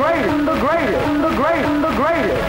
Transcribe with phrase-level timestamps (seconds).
[0.00, 2.42] greatest, the greatest, the greatest, the greatest.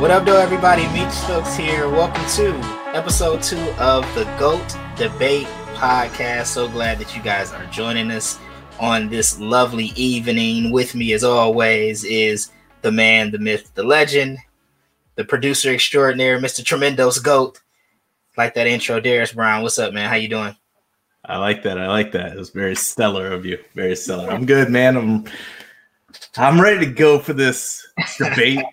[0.00, 0.88] What up, though, everybody?
[0.88, 1.88] Meech Stokes here.
[1.88, 2.56] Welcome to
[2.92, 6.46] episode two of the GOAT Debate Podcast.
[6.46, 8.36] So glad that you guys are joining us
[8.80, 10.72] on this lovely evening.
[10.72, 12.50] With me, as always, is
[12.82, 14.38] the man, the myth, the legend,
[15.18, 16.64] the producer extraordinaire, Mr.
[16.64, 17.60] Tremendo's GOAT.
[18.36, 19.64] Like that intro, Darius Brown.
[19.64, 20.08] What's up, man?
[20.08, 20.54] How you doing?
[21.24, 21.76] I like that.
[21.76, 22.32] I like that.
[22.32, 23.58] It was very stellar of you.
[23.74, 24.30] Very stellar.
[24.30, 24.96] I'm good, man.
[24.96, 25.24] I'm
[26.36, 27.84] I'm ready to go for this
[28.16, 28.64] debate.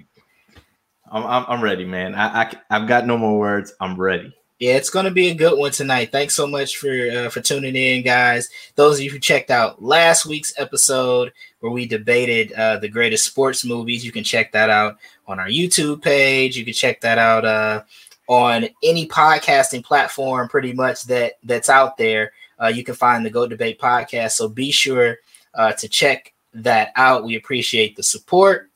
[1.11, 2.13] I'm, I'm, I'm ready, man.
[2.13, 3.73] I, I I've got no more words.
[3.81, 4.31] I'm ready.
[4.59, 6.13] Yeah, it's going to be a good one tonight.
[6.13, 8.49] Thanks so much for uh, for tuning in, guys.
[8.75, 13.25] Those of you who checked out last week's episode where we debated uh, the greatest
[13.25, 14.97] sports movies, you can check that out
[15.27, 16.55] on our YouTube page.
[16.55, 17.83] You can check that out uh,
[18.29, 22.31] on any podcasting platform, pretty much that that's out there.
[22.57, 24.31] Uh, you can find the GOAT Debate podcast.
[24.31, 25.17] So be sure
[25.53, 27.25] uh, to check that out.
[27.25, 28.69] We appreciate the support.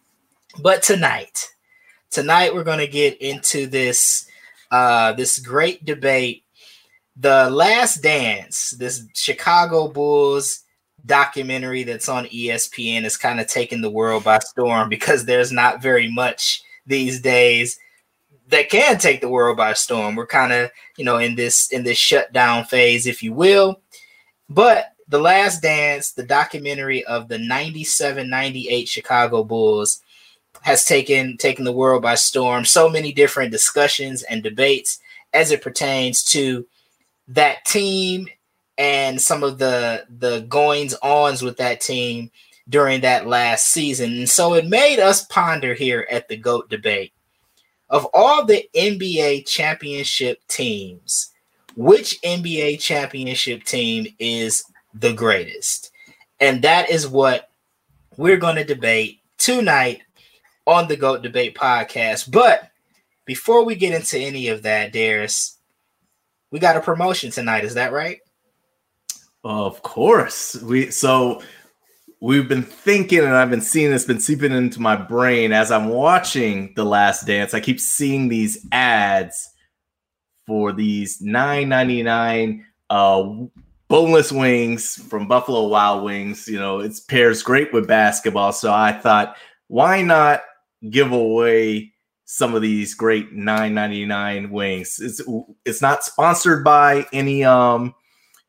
[0.61, 1.53] But tonight,
[2.11, 4.28] tonight we're going to get into this
[4.72, 6.44] uh, this great debate.
[7.16, 10.64] The Last Dance, this Chicago Bulls
[11.06, 15.81] documentary that's on ESPN is kind of taking the world by storm because there's not
[15.81, 17.80] very much these days
[18.48, 20.16] that can take the world by storm.
[20.16, 23.81] We're kind of, you know, in this in this shutdown phase, if you will.
[24.50, 30.02] But The Last Dance, the documentary of the 97-98 Chicago Bulls,
[30.61, 32.65] has taken taken the world by storm.
[32.65, 34.99] So many different discussions and debates
[35.33, 36.65] as it pertains to
[37.27, 38.27] that team
[38.77, 42.31] and some of the the goings ons with that team
[42.69, 44.11] during that last season.
[44.11, 47.13] And so it made us ponder here at the GOAT debate
[47.89, 51.31] of all the NBA championship teams,
[51.75, 55.91] which NBA championship team is the greatest?
[56.39, 57.49] And that is what
[58.17, 60.02] we're going to debate tonight
[60.69, 62.31] on the GOAT Debate podcast.
[62.31, 62.69] But
[63.25, 65.57] before we get into any of that, Darius,
[66.52, 67.65] we got a promotion tonight.
[67.65, 68.19] Is that right?
[69.43, 70.55] Of course.
[70.61, 71.41] We so
[72.21, 75.89] we've been thinking and I've been seeing this been seeping into my brain as I'm
[75.89, 77.53] watching The Last Dance.
[77.53, 79.49] I keep seeing these ads
[80.45, 83.47] for these 9.99 uh
[83.87, 86.47] boneless wings from Buffalo Wild Wings.
[86.47, 88.51] You know, it pairs great with basketball.
[88.51, 89.36] So I thought,
[89.67, 90.41] why not
[90.90, 91.94] give away
[92.26, 95.00] some of these great 9.99 wings.
[95.02, 95.22] It's
[95.66, 97.95] it's not sponsored by any um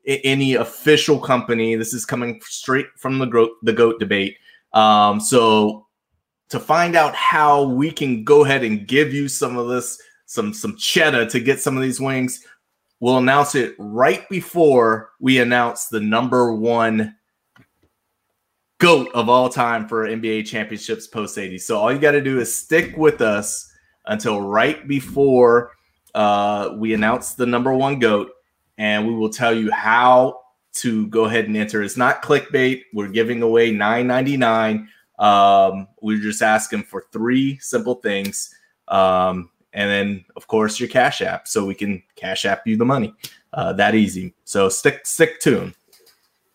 [0.07, 1.77] any official company.
[1.77, 4.37] This is coming straight from the goat the goat debate.
[4.75, 5.87] Um so
[6.51, 10.53] to find out how we can go ahead and give you some of this some
[10.53, 12.45] some cheddar to get some of these wings,
[13.01, 17.17] we'll announce it right before we announce the number 1
[18.81, 21.59] goat of all time for NBA championships post 80.
[21.59, 23.71] So all you got to do is stick with us
[24.07, 25.73] until right before
[26.15, 28.31] uh, we announce the number one goat,
[28.79, 30.41] and we will tell you how
[30.73, 31.83] to go ahead and enter.
[31.83, 32.83] It's not clickbait.
[32.95, 34.87] We're giving away 9.99.
[35.23, 38.55] Um, we're just asking for three simple things.
[38.89, 42.85] Um, and then of course your cash app so we can cash app you the
[42.85, 43.15] money
[43.53, 45.75] uh, that easy so stick stick tuned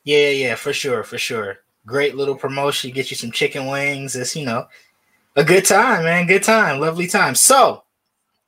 [0.03, 2.91] yeah yeah for sure for sure Great little promotion.
[2.91, 4.16] Get you some chicken wings.
[4.16, 4.68] It's, you know,
[5.35, 6.25] a good time, man.
[6.25, 6.79] Good time.
[6.79, 7.35] Lovely time.
[7.35, 7.84] So,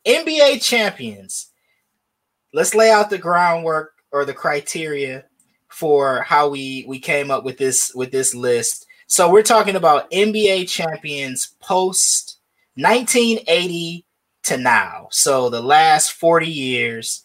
[0.05, 1.51] NBA champions.
[2.53, 5.25] Let's lay out the groundwork or the criteria
[5.67, 8.87] for how we we came up with this with this list.
[9.07, 12.39] So we're talking about NBA champions post
[12.75, 14.05] 1980
[14.43, 15.07] to now.
[15.11, 17.23] So the last 40 years.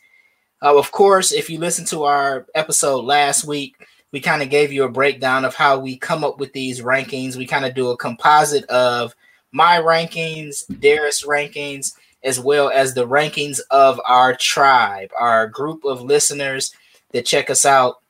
[0.61, 3.75] Uh, of course, if you listen to our episode last week,
[4.12, 7.37] we kind of gave you a breakdown of how we come up with these rankings.
[7.37, 9.17] We kind of do a composite of
[9.53, 16.03] my rankings, Darius rankings, as well as the rankings of our tribe, our group of
[16.03, 16.75] listeners
[17.13, 18.01] that check us out.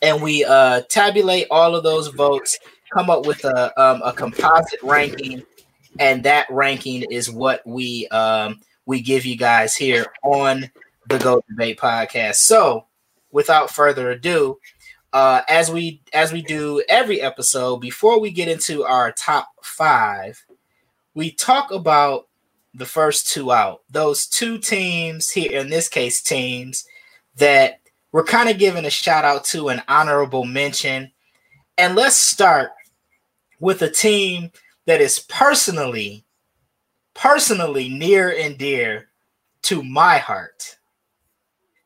[0.00, 2.58] And we uh, tabulate all of those votes,
[2.92, 5.42] come up with a, um, a composite ranking,
[5.98, 10.70] and that ranking is what we um, we give you guys here on
[11.08, 12.36] the GOAT Debate podcast.
[12.36, 12.86] So,
[13.30, 14.58] without further ado,
[15.12, 20.42] uh, as we as we do every episode, before we get into our top five,
[21.14, 22.28] we talk about
[22.74, 23.82] the first two out.
[23.90, 26.84] Those two teams here, in this case, teams
[27.36, 27.80] that
[28.12, 31.10] we're kind of giving a shout out to an honorable mention.
[31.76, 32.70] And let's start
[33.60, 34.50] with a team
[34.86, 36.24] that is personally,
[37.14, 39.08] personally near and dear
[39.62, 40.78] to my heart,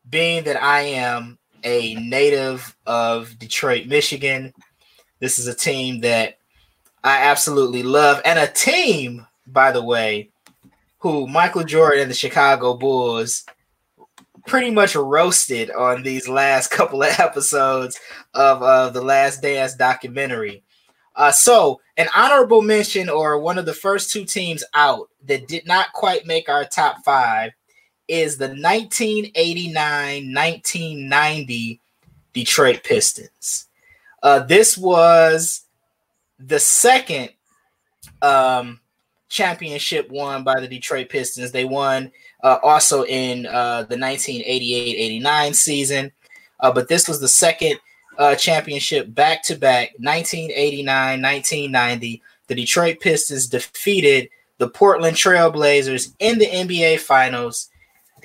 [0.09, 4.53] being that I am a native of Detroit, Michigan.
[5.19, 6.37] This is a team that
[7.03, 10.29] I absolutely love, and a team, by the way,
[10.99, 13.45] who Michael Jordan and the Chicago Bulls
[14.45, 17.99] pretty much roasted on these last couple of episodes
[18.33, 20.63] of uh, the Last Dance documentary.
[21.17, 25.65] Uh, so, an honorable mention or one of the first two teams out that did
[25.67, 27.51] not quite make our top five
[28.07, 31.81] is the 1989 1990
[32.33, 33.67] Detroit Pistons.
[34.23, 35.65] Uh, this was
[36.39, 37.29] the second
[38.21, 38.79] um,
[39.29, 41.51] championship won by the Detroit Pistons.
[41.51, 42.11] They won
[42.43, 46.11] uh, also in uh, the 1988 89 season,
[46.59, 47.79] uh, but this was the second
[48.17, 52.21] uh, championship back to back 1989 1990.
[52.47, 57.69] The Detroit Pistons defeated the Portland Trailblazers in the NBA Finals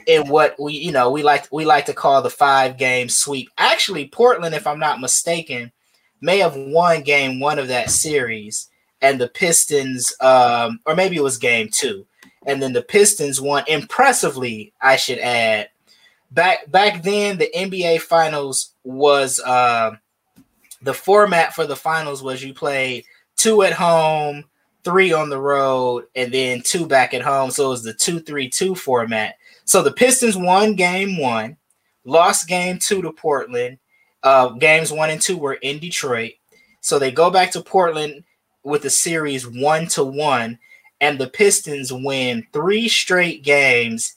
[0.07, 3.51] in what we you know we like we like to call the five game sweep.
[3.59, 5.73] Actually, Portland, if I'm not mistaken,
[6.21, 8.69] may have won game one of that series,
[9.01, 12.07] and the Pistons, um, or maybe it was game two,
[12.47, 14.73] and then the Pistons won impressively.
[14.81, 15.69] I should add.
[16.31, 19.97] Back back then, the NBA Finals was uh,
[20.83, 23.05] the format for the finals was you played
[23.37, 24.45] two at home,
[24.85, 27.51] three on the road, and then two back at home.
[27.51, 29.37] So it was the two three two format.
[29.65, 31.57] So the Pistons won game one,
[32.05, 33.79] lost game two to Portland.
[34.23, 36.33] Uh, games one and two were in Detroit.
[36.81, 38.25] So they go back to Portland
[38.65, 40.59] with a series one to one,
[41.01, 44.15] and the Pistons win three straight games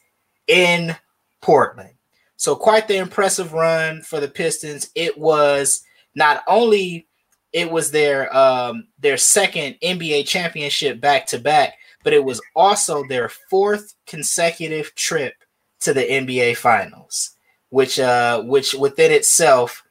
[0.48, 0.96] in
[1.42, 1.92] Portland.
[2.38, 4.90] So quite the impressive run for the Pistons.
[4.96, 5.84] It was
[6.16, 7.08] not only
[7.54, 11.76] it was their um, their second NBA championship back to back,
[12.06, 15.34] but it was also their fourth consecutive trip
[15.82, 17.32] to the NBA Finals,
[17.70, 19.84] which uh, which within itself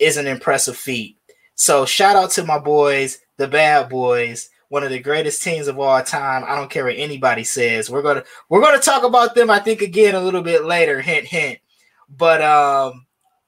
[0.00, 1.16] is an impressive feat.
[1.54, 5.78] So shout out to my boys, the Bad Boys, one of the greatest teams of
[5.78, 6.44] all time.
[6.44, 7.88] I don't care what anybody says.
[7.88, 9.48] We're gonna we're gonna talk about them.
[9.48, 11.00] I think again a little bit later.
[11.00, 11.60] Hint hint.
[12.08, 13.06] But um,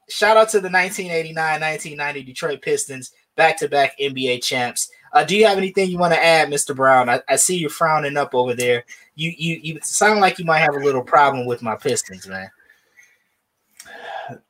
[0.08, 4.88] shout out to the 1989-1990 Detroit Pistons, back-to-back NBA champs.
[5.14, 6.75] Uh, do you have anything you want to add, Mr.
[6.75, 7.08] Brown?
[7.08, 8.84] I, I, see you frowning up over there.
[9.14, 12.50] You you you sound like you might have a little problem with my Pistons, man.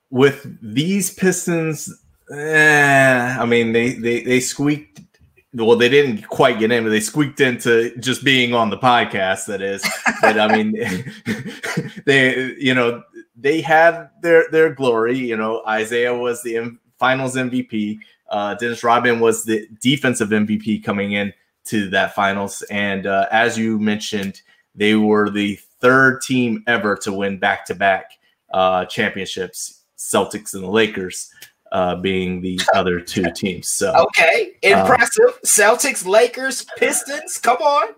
[0.09, 1.93] With these Pistons,
[2.31, 5.03] eh, I mean they they they squeaked.
[5.53, 9.45] Well, they didn't quite get in, but they squeaked into just being on the podcast.
[9.47, 9.87] That is,
[10.23, 10.73] but I mean,
[12.07, 13.03] they you know
[13.37, 15.19] they had their their glory.
[15.19, 17.99] You know, Isiah was the M- Finals MVP.
[18.29, 21.33] Uh, Dennis Rodman was the defensive MVP coming in
[21.67, 22.63] to that finals.
[22.71, 24.43] And uh, as you mentioned,
[24.75, 28.13] they were the third team ever to win back to back
[28.89, 31.31] championships, Celtics and the Lakers.
[31.73, 33.69] Uh, being the other two teams.
[33.69, 35.25] So okay, impressive.
[35.27, 37.37] Uh, Celtics, Lakers, Pistons.
[37.39, 37.89] Come on,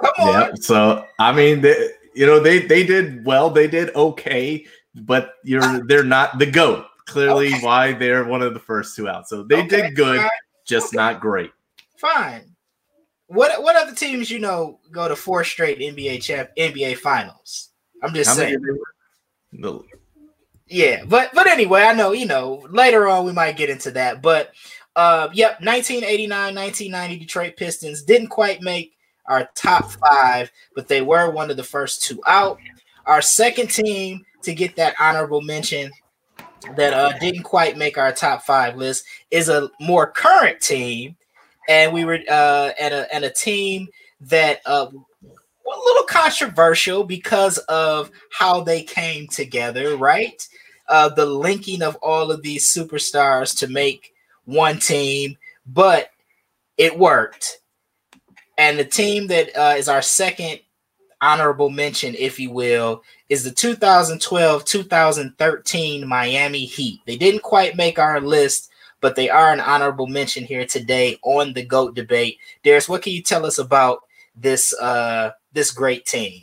[0.00, 0.32] come on.
[0.32, 0.50] Yeah.
[0.54, 3.50] So I mean, they, you know, they they did well.
[3.50, 4.64] They did okay,
[4.94, 7.60] but you're they're not the goat clearly okay.
[7.60, 9.28] why they're one of the first two out.
[9.28, 10.30] So they okay, did good, fine.
[10.66, 10.96] just okay.
[10.96, 11.50] not great.
[11.98, 12.54] Fine.
[13.26, 17.70] What what other teams you know go to four straight NBA champ NBA finals?
[18.02, 18.60] I'm just How saying.
[19.52, 19.82] The,
[20.68, 24.22] yeah, but but anyway, I know you know later on we might get into that,
[24.22, 24.52] but
[24.96, 28.94] uh, yep, 1989, 1990 Detroit Pistons didn't quite make
[29.26, 32.58] our top five, but they were one of the first two out.
[33.06, 35.90] Our second team to get that honorable mention
[36.76, 41.16] that uh, didn't quite make our top five list is a more current team,
[41.68, 43.88] and we were uh, at a at a team
[44.20, 50.46] that uh, a little controversial because of how they came together, right?
[50.88, 55.36] Uh, the linking of all of these superstars to make one team,
[55.66, 56.10] but
[56.78, 57.58] it worked.
[58.56, 60.60] And the team that uh, is our second
[61.20, 67.00] honorable mention, if you will, is the 2012 2013 Miami Heat.
[67.06, 68.70] They didn't quite make our list,
[69.00, 72.38] but they are an honorable mention here today on the GOAT debate.
[72.62, 74.00] Darius, what can you tell us about
[74.34, 76.42] this uh, this great team?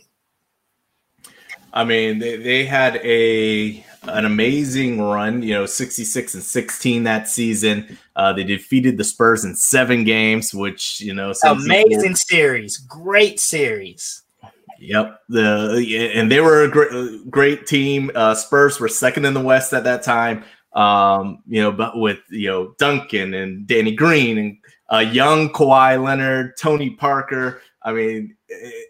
[1.74, 7.28] I mean, they, they had a an amazing run, you know, 66 and 16 that
[7.28, 7.98] season.
[8.16, 13.40] Uh, they defeated the Spurs in seven games, which, you know, amazing people, series, great
[13.40, 14.22] series.
[14.88, 15.20] Yep.
[15.30, 18.12] The and they were a great, great team.
[18.14, 20.44] Uh, Spurs were second in the West at that time.
[20.74, 24.58] Um, you know, but with you know Duncan and Danny Green and
[24.92, 27.62] uh, young Kawhi Leonard, Tony Parker.
[27.82, 28.90] I mean, it,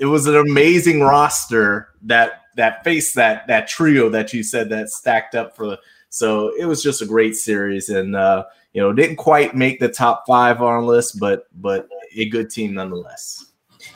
[0.00, 4.90] it was an amazing roster that that face that that trio that you said that
[4.90, 5.78] stacked up for.
[6.10, 9.88] So it was just a great series, and uh, you know didn't quite make the
[9.88, 13.51] top five on our list, but but a good team nonetheless.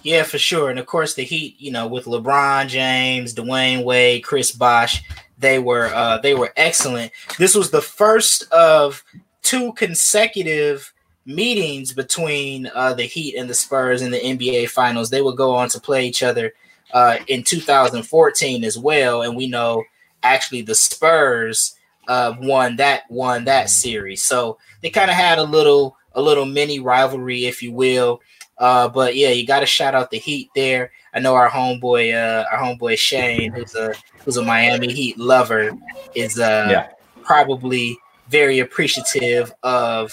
[0.07, 0.71] Yeah, for sure.
[0.71, 5.03] And of course, the Heat, you know, with LeBron James, Dwyane Wade, Chris Bosh,
[5.37, 7.11] they were uh, they were excellent.
[7.39, 9.03] This was the first of
[9.43, 10.93] two consecutive
[11.25, 15.11] meetings between uh, the Heat and the Spurs in the NBA Finals.
[15.11, 16.55] They would go on to play each other
[16.95, 19.83] uh, in 2014 as well, and we know
[20.23, 24.23] actually the Spurs uh, won that won that series.
[24.23, 28.21] So they kind of had a little a little mini rivalry, if you will.
[28.59, 30.91] Uh, but yeah, you got to shout out the Heat there.
[31.15, 33.95] I know our homeboy, uh, our homeboy Shane, who's a
[34.25, 35.73] who's a Miami Heat lover,
[36.15, 36.89] is uh, yeah.
[37.23, 37.99] probably
[38.29, 40.13] very appreciative of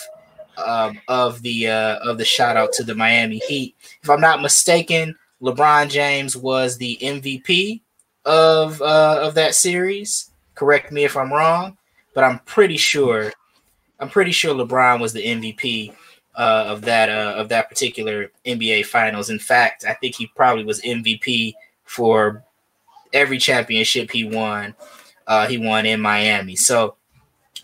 [0.58, 3.76] um, of the uh, of the shout out to the Miami Heat.
[4.02, 7.82] If I'm not mistaken, LeBron James was the MVP
[8.26, 10.32] of uh, of that series.
[10.56, 11.78] Correct me if I'm wrong,
[12.14, 13.32] but I'm pretty sure
[14.00, 15.94] I'm pretty sure LeBron was the MVP
[16.36, 19.30] uh, of that uh, of that particular NBA Finals.
[19.30, 21.54] In fact, I think he probably was MVP
[21.86, 22.44] for
[23.14, 24.76] every championship he won.
[25.28, 26.56] Uh, he won in Miami.
[26.56, 26.96] So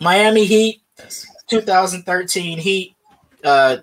[0.00, 0.82] Miami Heat,
[1.48, 2.94] 2013 Heat,
[3.44, 3.78] uh,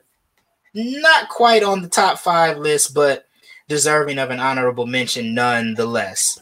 [0.74, 3.28] not quite on the top five list, but
[3.68, 6.40] deserving of an honorable mention nonetheless.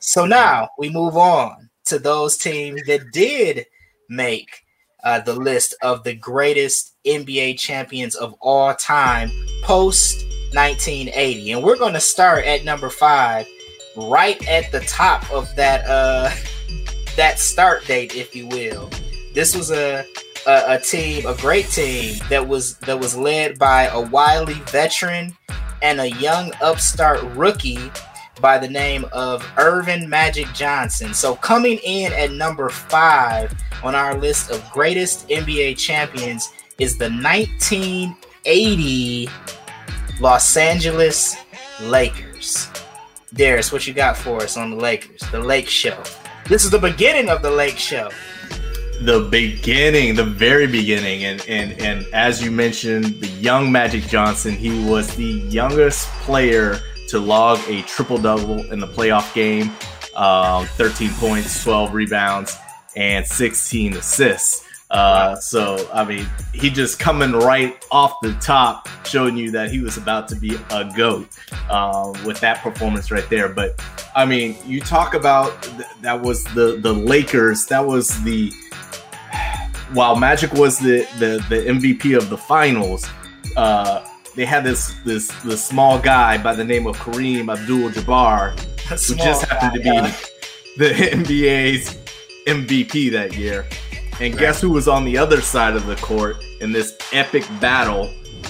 [0.00, 3.66] So now we move on to those teams that did
[4.08, 4.61] make
[5.02, 9.30] uh, the list of the greatest NBA champions of all time
[9.62, 11.52] post 1980.
[11.52, 13.46] And we're going to start at number five,
[13.96, 16.30] right at the top of that uh,
[17.16, 18.90] that start date, if you will.
[19.34, 20.04] This was a,
[20.46, 25.36] a, a team, a great team that was that was led by a wily veteran
[25.82, 27.90] and a young upstart rookie
[28.42, 31.14] by the name of Earvin Magic Johnson.
[31.14, 37.08] So coming in at number five on our list of greatest NBA champions is the
[37.08, 39.28] 1980
[40.20, 41.36] Los Angeles
[41.80, 42.68] Lakers.
[43.32, 45.20] Darius, what you got for us on the Lakers?
[45.30, 46.02] The Lake Show.
[46.48, 48.10] This is the beginning of the Lake Show.
[49.00, 54.54] The beginning, the very beginning, and and and as you mentioned, the young Magic Johnson,
[54.54, 56.78] he was the youngest player
[57.12, 59.70] to log a triple double in the playoff game,
[60.16, 62.56] um, 13 points, 12 rebounds,
[62.96, 64.66] and 16 assists.
[64.90, 69.80] Uh, so I mean, he just coming right off the top, showing you that he
[69.80, 71.28] was about to be a goat
[71.68, 73.50] uh, with that performance right there.
[73.50, 73.82] But
[74.16, 77.66] I mean, you talk about th- that was the the Lakers.
[77.66, 78.50] That was the
[79.92, 83.06] while Magic was the the, the MVP of the finals.
[83.56, 88.58] Uh, they had this this this small guy by the name of Kareem Abdul-Jabbar,
[88.88, 90.14] who just happened guy, to be yeah.
[90.78, 91.98] the NBA's
[92.46, 93.66] MVP that year.
[94.20, 94.40] And right.
[94.40, 98.06] guess who was on the other side of the court in this epic battle?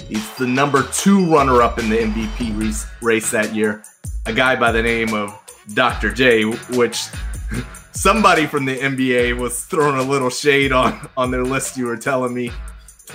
[0.08, 3.82] He's the number two runner-up in the MVP race, race that year.
[4.26, 5.32] A guy by the name of
[5.74, 6.12] Dr.
[6.12, 7.02] J, which
[7.92, 11.76] somebody from the NBA was throwing a little shade on on their list.
[11.76, 12.50] You were telling me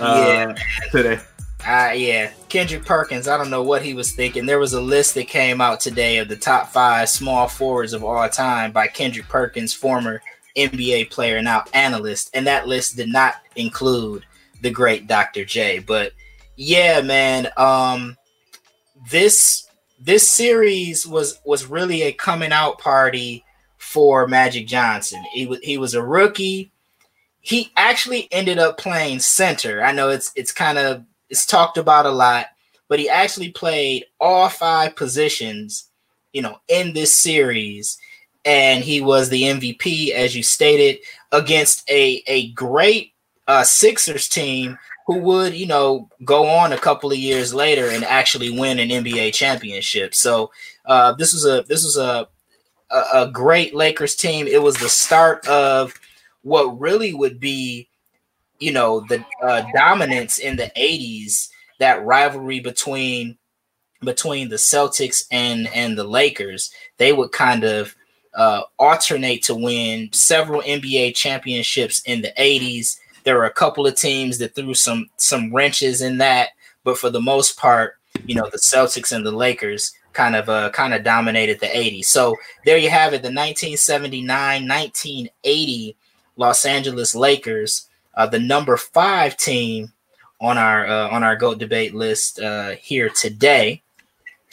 [0.00, 0.54] uh, yeah.
[0.90, 1.20] today.
[1.68, 3.28] Uh, yeah, Kendrick Perkins.
[3.28, 4.46] I don't know what he was thinking.
[4.46, 8.02] There was a list that came out today of the top five small forwards of
[8.02, 10.22] all time by Kendrick Perkins, former
[10.56, 14.24] NBA player, now analyst, and that list did not include
[14.62, 15.44] the great Dr.
[15.44, 15.80] J.
[15.80, 16.12] But
[16.56, 18.16] yeah, man, um,
[19.10, 19.68] this
[20.00, 23.44] this series was was really a coming out party
[23.76, 25.22] for Magic Johnson.
[25.34, 26.72] He was he was a rookie.
[27.42, 29.82] He actually ended up playing center.
[29.82, 32.46] I know it's it's kind of it's talked about a lot,
[32.88, 35.90] but he actually played all five positions,
[36.32, 37.98] you know, in this series.
[38.44, 41.00] And he was the MVP, as you stated,
[41.32, 43.12] against a, a great
[43.46, 48.04] uh, Sixers team who would, you know, go on a couple of years later and
[48.04, 50.14] actually win an NBA championship.
[50.14, 50.50] So
[50.84, 52.28] uh, this was a this was a,
[52.90, 54.46] a a great Lakers team.
[54.46, 55.94] It was the start of
[56.42, 57.87] what really would be
[58.58, 61.48] you know the uh, dominance in the 80s
[61.78, 63.36] that rivalry between
[64.00, 67.94] between the Celtics and and the Lakers they would kind of
[68.34, 73.96] uh, alternate to win several NBA championships in the 80s there were a couple of
[73.96, 76.50] teams that threw some some wrenches in that
[76.84, 80.70] but for the most part you know the Celtics and the Lakers kind of uh
[80.70, 84.26] kind of dominated the 80s so there you have it the 1979
[84.66, 85.96] 1980
[86.36, 87.87] Los Angeles Lakers
[88.18, 89.94] uh, the number five team
[90.38, 93.82] on our uh, on our goat debate list uh, here today.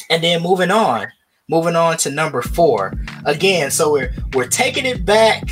[0.09, 1.07] And then moving on,
[1.47, 2.93] Moving on to number four.
[3.25, 5.43] Again, so we're we're taking it back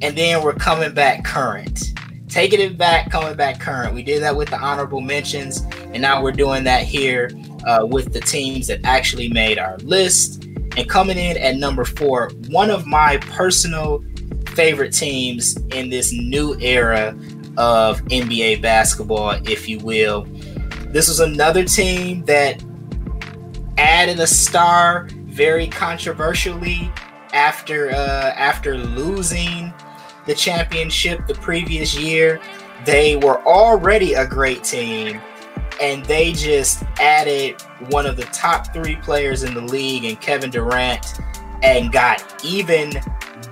[0.00, 1.92] and then we're coming back current.
[2.28, 3.94] Taking it back, coming back current.
[3.94, 7.30] We did that with the honorable mentions, and now we're doing that here
[7.66, 10.44] uh, with the teams that actually made our list.
[10.76, 14.04] And coming in at number four, one of my personal
[14.50, 17.16] favorite teams in this new era
[17.56, 20.26] of NBA basketball, if you will.
[20.88, 22.62] This was another team that
[23.78, 26.90] added a star very controversially
[27.32, 29.72] after uh, after losing
[30.26, 32.40] the championship the previous year.
[32.84, 35.20] They were already a great team,
[35.80, 40.50] and they just added one of the top three players in the league and Kevin
[40.50, 41.20] Durant
[41.62, 42.92] and got even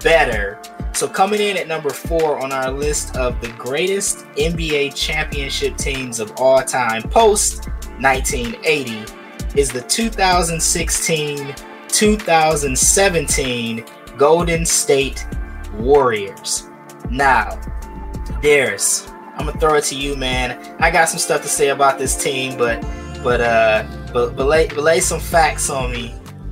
[0.02, 0.60] better.
[0.94, 6.20] So, coming in at number four on our list of the greatest NBA championship teams
[6.20, 7.68] of all time post
[7.98, 9.12] 1980
[9.58, 11.54] is the 2016
[11.88, 13.84] 2017
[14.16, 15.26] Golden State
[15.74, 16.68] Warriors.
[17.10, 17.60] Now,
[18.42, 20.76] Darius, I'm gonna throw it to you, man.
[20.78, 22.82] I got some stuff to say about this team, but
[23.22, 26.08] but uh but, but lay, but lay some facts on me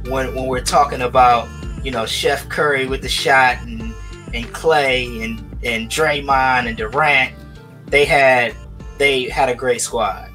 [0.07, 1.49] when when we're talking about
[1.85, 3.90] you know Chef Curry with the shot and
[4.35, 7.35] and Clay and and Draymond and Durant.
[7.87, 8.55] They had
[8.99, 10.31] they had a great squad.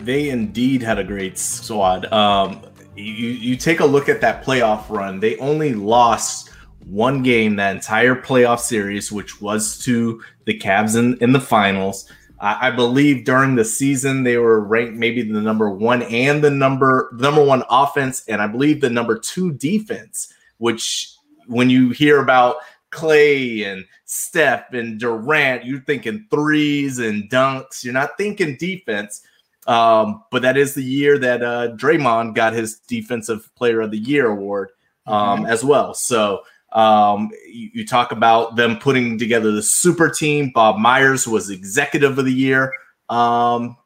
[0.00, 2.12] They indeed had a great squad.
[2.12, 2.62] Um,
[2.96, 5.20] you you take a look at that playoff run.
[5.20, 6.50] They only lost
[6.86, 12.10] one game that entire playoff series, which was to the Cavs in, in the finals.
[12.40, 16.50] I, I believe during the season they were ranked maybe the number one and the
[16.50, 20.32] number number one offense, and I believe the number two defense.
[20.58, 21.16] Which
[21.52, 22.56] when you hear about
[22.90, 27.84] Clay and Steph and Durant, you're thinking threes and dunks.
[27.84, 29.22] You're not thinking defense.
[29.66, 33.98] Um, but that is the year that uh, Draymond got his Defensive Player of the
[33.98, 34.70] Year award
[35.06, 35.46] um, mm-hmm.
[35.46, 35.94] as well.
[35.94, 36.42] So
[36.72, 40.50] um, you, you, talk about them putting together the super team.
[40.54, 42.72] Bob Myers was Executive of the Year,
[43.08, 43.76] um,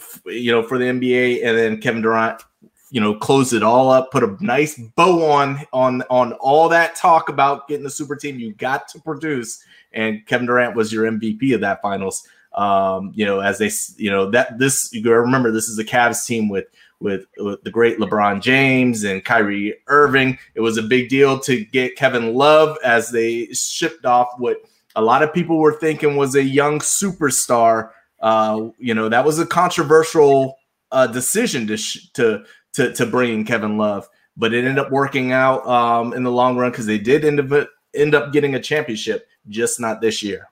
[0.00, 2.42] f- you know, for the NBA, and then Kevin Durant,
[2.90, 6.96] you know, close it all up, put a nice bow on on on all that
[6.96, 8.38] talk about getting the super team.
[8.38, 12.26] You got to produce, and Kevin Durant was your MVP of that finals.
[12.54, 16.26] Um, you know, as they, you know, that this you remember this is a Cavs
[16.26, 16.66] team with,
[16.98, 20.36] with with the great LeBron James and Kyrie Irving.
[20.54, 24.58] It was a big deal to get Kevin Love as they shipped off what
[24.96, 27.90] a lot of people were thinking was a young superstar.
[28.20, 30.58] Uh, you know, that was a controversial
[30.92, 32.44] uh, decision to sh- to
[32.74, 36.30] to to bring in Kevin Love, but it ended up working out um, in the
[36.30, 40.22] long run because they did end up end up getting a championship, just not this
[40.22, 40.48] year.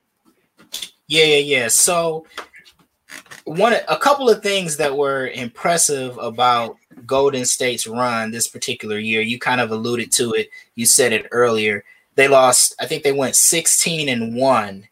[1.06, 1.68] Yeah, yeah, yeah.
[1.68, 2.26] So
[3.44, 6.76] one a couple of things that were impressive about
[7.06, 9.20] Golden State's run this particular year.
[9.20, 10.50] You kind of alluded to it.
[10.74, 11.84] You said it earlier.
[12.14, 14.88] They lost, I think they went 16 and 1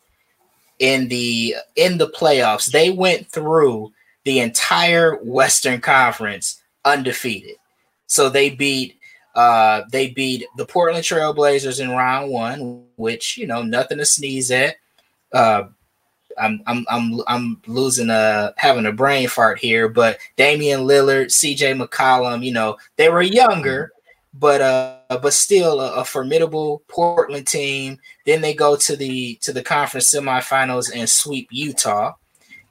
[0.78, 2.70] in the in the playoffs.
[2.70, 3.92] They went through
[4.24, 7.56] the entire Western Conference undefeated.
[8.06, 8.98] So they beat
[9.34, 14.50] uh they beat the Portland Trailblazers in round 1, which, you know, nothing to sneeze
[14.50, 14.76] at.
[15.32, 15.64] Uh
[16.38, 21.80] I'm I'm I'm I'm losing a having a brain fart here, but Damian Lillard, CJ
[21.82, 23.92] McCollum, you know, they were younger,
[24.32, 27.98] but uh but still a, a, formidable Portland team.
[28.24, 32.14] Then they go to the to the conference semifinals and sweep Utah.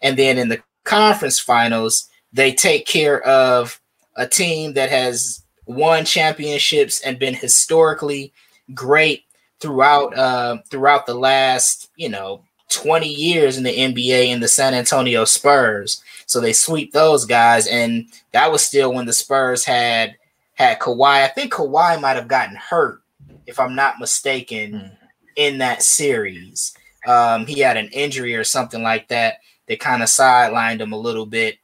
[0.02, 3.80] And then in the conference finals, they take care of
[4.16, 8.34] a team that has won championships and been historically
[8.74, 9.24] great
[9.60, 14.74] throughout uh, throughout the last, you know, 20 years in the NBA in the San
[14.74, 16.04] Antonio Spurs.
[16.26, 20.16] So they sweep those guys, and that was still when the Spurs had
[20.54, 21.24] had Kawhi.
[21.24, 23.02] I think Kawhi might have gotten hurt,
[23.46, 24.98] if I'm not mistaken, mm.
[25.36, 26.76] in that series.
[27.06, 30.98] Um, he had an injury or something like that that kind of sidelined him a
[30.98, 31.58] little bit,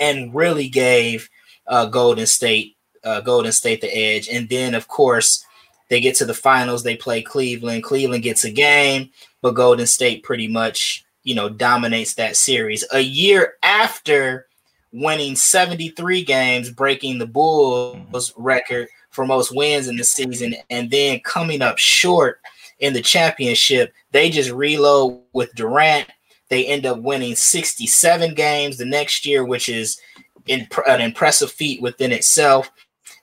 [0.00, 1.30] and really gave
[1.68, 4.28] uh, Golden State uh, Golden State the edge.
[4.28, 5.44] And then, of course,
[5.88, 6.82] they get to the finals.
[6.82, 7.84] They play Cleveland.
[7.84, 9.10] Cleveland gets a game
[9.46, 12.84] but Golden State pretty much, you know, dominates that series.
[12.92, 14.48] A year after
[14.92, 21.20] winning 73 games, breaking the Bulls record for most wins in the season, and then
[21.20, 22.40] coming up short
[22.80, 26.08] in the championship, they just reload with Durant.
[26.48, 30.00] They end up winning 67 games the next year, which is
[30.46, 32.70] in, an impressive feat within itself.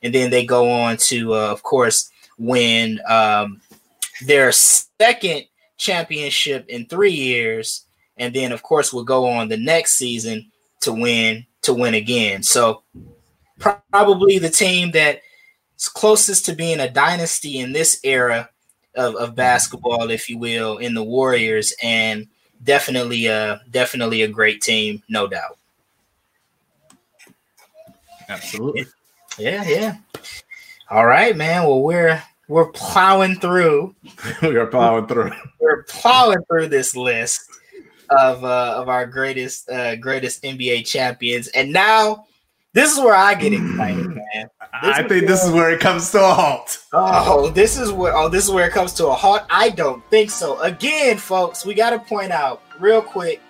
[0.01, 3.61] And then they go on to, uh, of course, win um,
[4.25, 5.45] their second
[5.77, 7.85] championship in three years,
[8.17, 12.43] and then of course we'll go on the next season to win to win again.
[12.43, 12.83] So
[13.59, 15.21] probably the team that
[15.77, 18.49] is closest to being a dynasty in this era
[18.95, 22.27] of, of basketball, if you will, in the Warriors, and
[22.63, 25.57] definitely a definitely a great team, no doubt.
[28.29, 28.85] Absolutely.
[29.37, 29.97] Yeah, yeah.
[30.89, 31.63] All right, man.
[31.63, 33.95] Well, we're we're plowing through.
[34.41, 35.31] we are plowing through.
[35.59, 37.49] We're plowing through this list
[38.09, 42.25] of uh, of our greatest uh, greatest NBA champions, and now
[42.73, 44.49] this is where I get excited, man.
[44.81, 46.83] This I think this is where it comes to a halt.
[46.91, 49.43] Oh, this is where oh, this is where it comes to a halt.
[49.49, 50.59] I don't think so.
[50.59, 53.41] Again, folks, we got to point out real quick.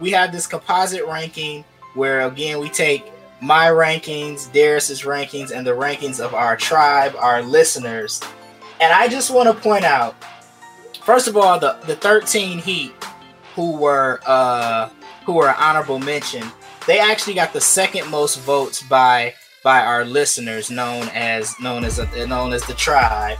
[0.00, 3.04] We have this composite ranking where again we take
[3.44, 8.22] my rankings, Darius's rankings, and the rankings of our tribe, our listeners.
[8.80, 10.16] And I just want to point out,
[11.02, 12.92] first of all, the the 13 Heat
[13.54, 14.88] who were uh
[15.26, 16.42] who were honorable mention,
[16.86, 21.98] they actually got the second most votes by by our listeners, known as known as
[21.98, 23.36] a, known as the tribe.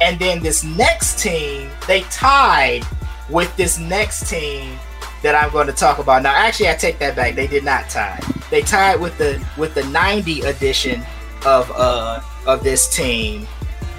[0.00, 2.82] And then this next team, they tied
[3.28, 4.78] with this next team
[5.24, 6.22] that I'm going to talk about.
[6.22, 7.34] Now, actually, I take that back.
[7.34, 8.20] They did not tie.
[8.50, 11.02] They tied with the with the 90 edition
[11.46, 13.48] of uh of this team.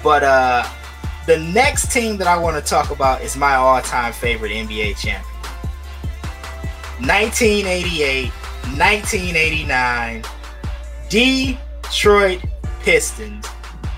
[0.04, 0.66] But uh
[1.26, 5.24] the next team that I want to talk about is my all-time favorite NBA champion.
[7.00, 8.30] 1988,
[8.78, 10.24] 1989,
[11.08, 12.40] Detroit
[12.82, 13.48] Pistons,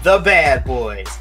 [0.02, 1.18] the Bad Boys.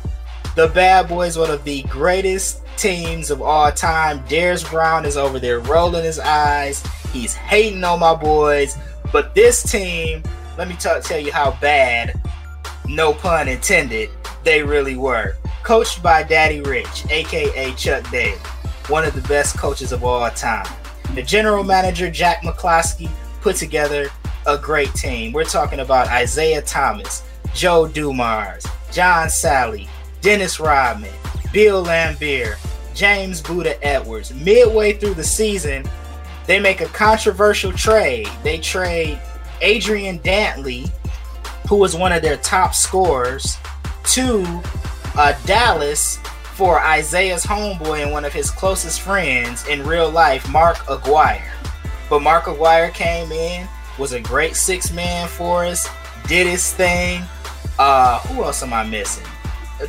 [0.55, 4.23] The Bad Boys, one of the greatest teams of all time.
[4.29, 6.85] Darius Brown is over there rolling his eyes.
[7.11, 8.77] He's hating on my boys.
[9.11, 10.23] But this team,
[10.57, 12.19] let me tell you how bad,
[12.87, 14.09] no pun intended,
[14.43, 15.35] they really were.
[15.63, 18.37] Coached by Daddy Rich, aka Chuck Daly,
[18.87, 20.67] one of the best coaches of all time.
[21.13, 23.09] The general manager, Jack McCloskey,
[23.41, 24.09] put together
[24.45, 25.33] a great team.
[25.33, 29.87] We're talking about Isiah Thomas, Joe Dumars, John Salley,
[30.21, 31.11] Dennis Rodman,
[31.51, 32.57] Bill Laimbeer,
[32.93, 34.33] James Buddha Edwards.
[34.33, 35.85] Midway through the season,
[36.45, 38.29] they make a controversial trade.
[38.43, 39.19] They trade
[39.61, 40.89] Adrian Dantley,
[41.67, 43.57] who was one of their top scorers,
[44.05, 44.61] to
[45.15, 46.17] uh, Dallas
[46.53, 51.43] for Isiah's homeboy and one of his closest friends in real life, Mark Aguirre.
[52.09, 53.67] But Mark Aguirre came in,
[53.99, 55.87] was a great six man for us,
[56.27, 57.21] did his thing.
[57.77, 59.25] Uh, who else am I missing?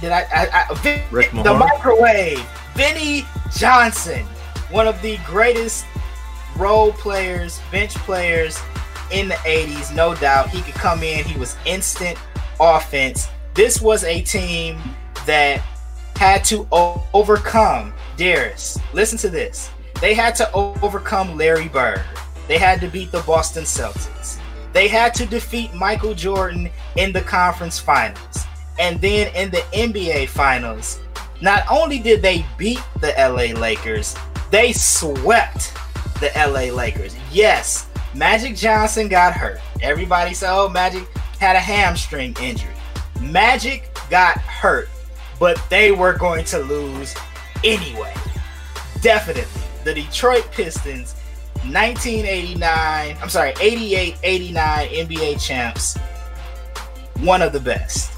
[0.00, 0.26] Did I?
[0.32, 3.24] I, I Vin, Rick the microwave, Vinny
[3.56, 4.26] Johnson,
[4.70, 5.86] one of the greatest
[6.56, 8.60] role players, bench players
[9.10, 10.50] in the 80s, no doubt.
[10.50, 12.18] He could come in, he was instant
[12.60, 13.28] offense.
[13.54, 14.78] This was a team
[15.26, 15.62] that
[16.16, 18.78] had to o- overcome Darius.
[18.92, 19.70] Listen to this.
[20.00, 22.02] They had to o- overcome Larry Bird.
[22.46, 24.38] They had to beat the Boston Celtics.
[24.72, 28.44] They had to defeat Michael Jordan in the conference finals.
[28.78, 31.00] And then in the NBA finals,
[31.40, 34.16] not only did they beat the LA Lakers,
[34.50, 35.74] they swept
[36.20, 37.16] the LA Lakers.
[37.30, 39.60] Yes, Magic Johnson got hurt.
[39.82, 41.06] Everybody said, oh, Magic
[41.38, 42.74] had a hamstring injury.
[43.20, 44.88] Magic got hurt,
[45.38, 47.14] but they were going to lose
[47.64, 48.14] anyway.
[49.00, 49.62] Definitely.
[49.84, 51.14] The Detroit Pistons,
[51.64, 55.96] 1989, I'm sorry, 88 89 NBA champs,
[57.18, 58.17] one of the best.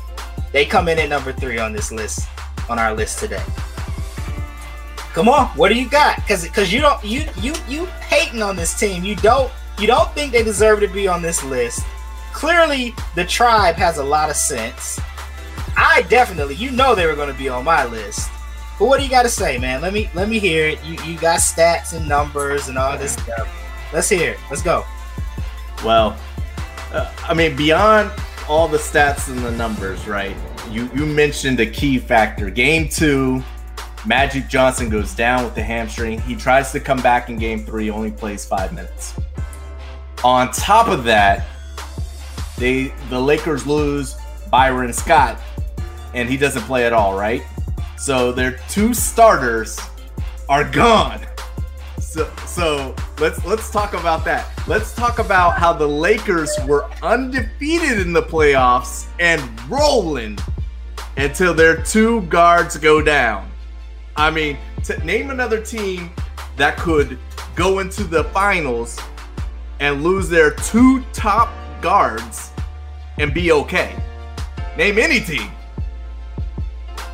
[0.53, 2.29] They come in at number three on this list,
[2.69, 3.43] on our list today.
[5.13, 6.17] Come on, what do you got?
[6.17, 9.05] Because because you don't you you you hating on this team.
[9.05, 11.85] You don't you don't think they deserve to be on this list.
[12.33, 15.01] Clearly, the tribe has a lot of sense.
[15.77, 18.31] I definitely, you know, they were going to be on my list.
[18.79, 19.81] But what do you got to say, man?
[19.81, 20.85] Let me let me hear it.
[20.85, 23.49] You you got stats and numbers and all this stuff.
[23.93, 24.39] Let's hear it.
[24.49, 24.85] Let's go.
[25.85, 26.17] Well,
[26.93, 28.11] uh, I mean, beyond
[28.49, 30.37] all the stats and the numbers, right?
[30.71, 32.51] You you mentioned a key factor.
[32.51, 33.43] Game two,
[34.07, 36.21] Magic Johnson goes down with the hamstring.
[36.23, 39.15] He tries to come back in game three, only plays five minutes.
[40.25, 41.47] On top of that,
[42.59, 44.17] they the Lakers lose
[44.51, 45.41] Byron Scott,
[46.15, 47.43] and he doesn't play at all, right?
[47.97, 49.79] So their two starters
[50.49, 51.27] are gone.
[51.99, 54.47] So so let's let's talk about that.
[54.71, 60.39] Let's talk about how the Lakers were undefeated in the playoffs and rolling
[61.17, 63.51] until their two guards go down.
[64.17, 66.13] I mean, to name another team
[66.57, 67.19] that could
[67.57, 68.97] go into the finals
[69.81, 71.53] and lose their two top
[71.83, 72.53] guards
[73.19, 73.97] and be okay.
[74.77, 75.51] Name any team.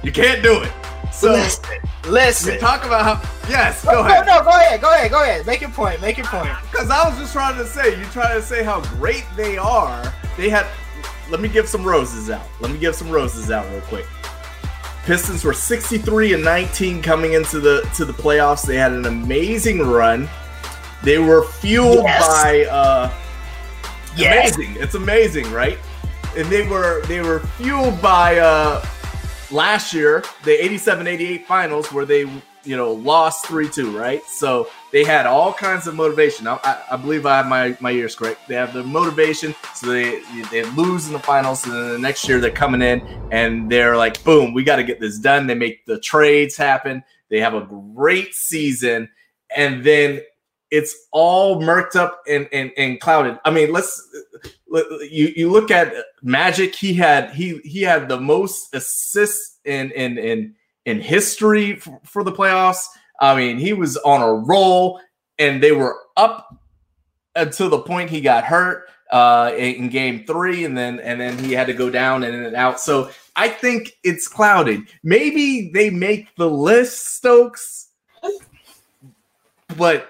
[0.03, 0.73] You can't do it.
[1.17, 1.65] So listen,
[2.09, 2.55] listen.
[2.55, 4.27] we talk about how yes, go no, ahead.
[4.27, 5.47] no, go ahead, go ahead, go ahead.
[5.47, 6.01] Make your point.
[6.03, 6.51] Make your point.
[6.71, 10.13] Because I was just trying to say, you try to say how great they are.
[10.37, 10.67] They had
[11.31, 12.47] let me give some roses out.
[12.61, 14.07] Let me give some roses out real quick.
[15.05, 18.67] Pistons were 63 and 19 coming into the to the playoffs.
[18.67, 20.29] They had an amazing run.
[21.03, 22.27] They were fueled Yes.
[22.27, 23.11] by uh
[24.17, 24.55] Yes.
[24.57, 24.77] amazing.
[24.83, 25.79] It's amazing, right?
[26.37, 28.85] And they were they were fueled by uh
[29.51, 32.21] last year, the 87-88 finals where they
[32.65, 34.23] you know lost 3-2, right?
[34.25, 36.47] So they had all kinds of motivation.
[36.47, 38.49] I, I, I believe I have my, my ears correct.
[38.49, 42.29] They have the motivation, so they they lose in the finals, and then the next
[42.29, 45.47] year they're coming in and they're like, boom, we got to get this done.
[45.47, 47.05] They make the trades happen.
[47.31, 49.09] They have a great season,
[49.55, 50.23] and then
[50.71, 53.39] it's all murked up and, and, and clouded.
[53.45, 54.03] I mean, let's
[54.43, 56.75] let- you you look at Magic.
[56.75, 62.25] He had he he had the most assists in in in in history for, for
[62.25, 62.85] the playoffs.
[63.21, 65.01] I mean, he was on a roll,
[65.39, 66.55] and they were up
[67.35, 71.53] until the point he got hurt uh, in, game three, and then and then he
[71.53, 72.81] had to go down and in and out.
[72.81, 74.83] So I think it's clouded.
[75.03, 77.89] Maybe they make the list, Stokes,
[79.77, 80.09] but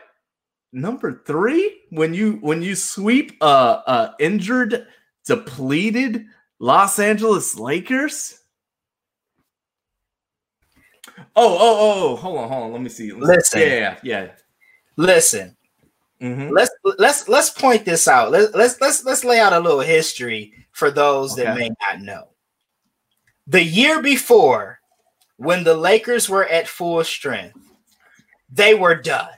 [0.76, 4.86] number three when you when you sweep uh uh injured
[5.24, 6.26] depleted
[6.58, 8.40] los angeles lakers
[11.34, 14.28] oh oh oh hold on hold on let me see let listen yeah yeah
[14.96, 15.54] Listen,
[16.22, 16.50] Mhm.
[16.52, 18.30] let's let's let's point this out.
[18.30, 22.28] Let's let's let's let's lay out a little history for those that may not know.
[23.46, 24.80] The year before,
[25.36, 27.58] when the Lakers were at full strength,
[28.50, 29.28] they were done.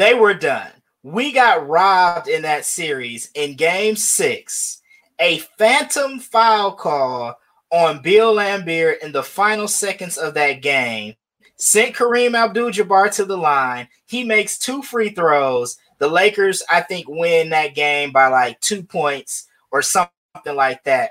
[0.00, 0.72] They were done.
[1.02, 4.80] We got robbed in that series in game six.
[5.18, 7.38] A phantom foul call
[7.70, 11.16] on Bill Laimbeer in the final seconds of that game
[11.56, 13.88] sent Kareem Abdul Jabbar to the line.
[14.06, 15.76] He makes two free throws.
[15.98, 20.10] The Lakers, I think, win that game by like two points or something
[20.54, 21.10] like that.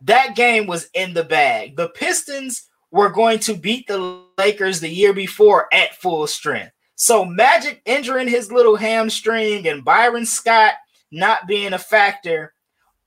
[0.00, 1.76] That game was in the bag.
[1.76, 6.71] The Pistons were going to beat the Lakers the year before at full strength.
[7.02, 10.74] So Magic injuring his little hamstring and Byron Scott
[11.10, 12.54] not being a factor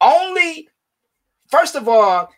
[0.02, 0.68] only
[1.48, 2.30] first of all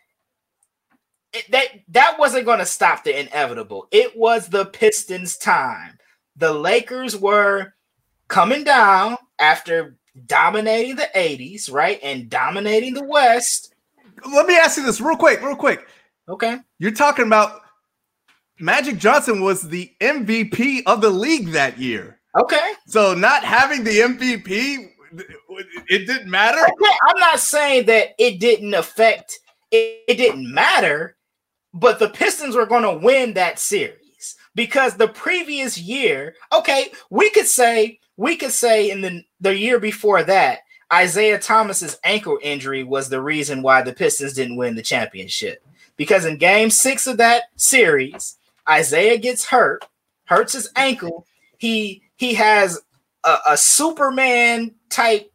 [1.32, 3.88] it, that that wasn't going to stop the inevitable.
[3.90, 5.98] It was the Pistons' time.
[6.36, 7.74] The Lakers were
[8.28, 11.98] coming down after dominating the 80s, right?
[12.04, 13.74] And dominating the West.
[14.32, 15.88] let me ask you this real quick real quick
[16.28, 16.58] Okay.
[16.78, 17.62] you're talking about
[18.60, 22.72] magic johnson was the mvp of the league that year Okay.
[22.86, 24.90] so not having the mvp
[25.88, 29.40] it didn't matter I'm not saying that it didn't affect
[29.70, 31.16] it, it didn't matter,
[31.74, 37.30] but the Pistons were going to win that series because the previous year, okay, we
[37.30, 40.60] could say we could say in the the year before that,
[40.92, 45.64] Isiah Thomas's ankle injury was the reason why the Pistons didn't win the championship.
[45.96, 48.36] Because in game 6 of that series,
[48.70, 49.84] Isiah gets hurt,
[50.24, 51.26] hurts his ankle.
[51.58, 52.80] He he has
[53.24, 55.30] a, a Superman type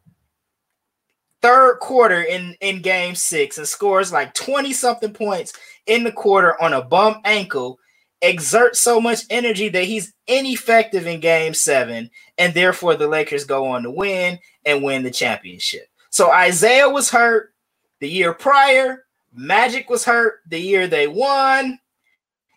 [1.42, 5.52] third quarter in in game six and scores like 20 something points
[5.86, 7.78] in the quarter on a bum ankle
[8.22, 13.66] exerts so much energy that he's ineffective in game seven and therefore the lakers go
[13.66, 15.86] on to win and win the championship.
[16.08, 17.52] So isiah was hurt
[18.00, 19.04] the year prior.
[19.34, 21.78] Magic was hurt the year they won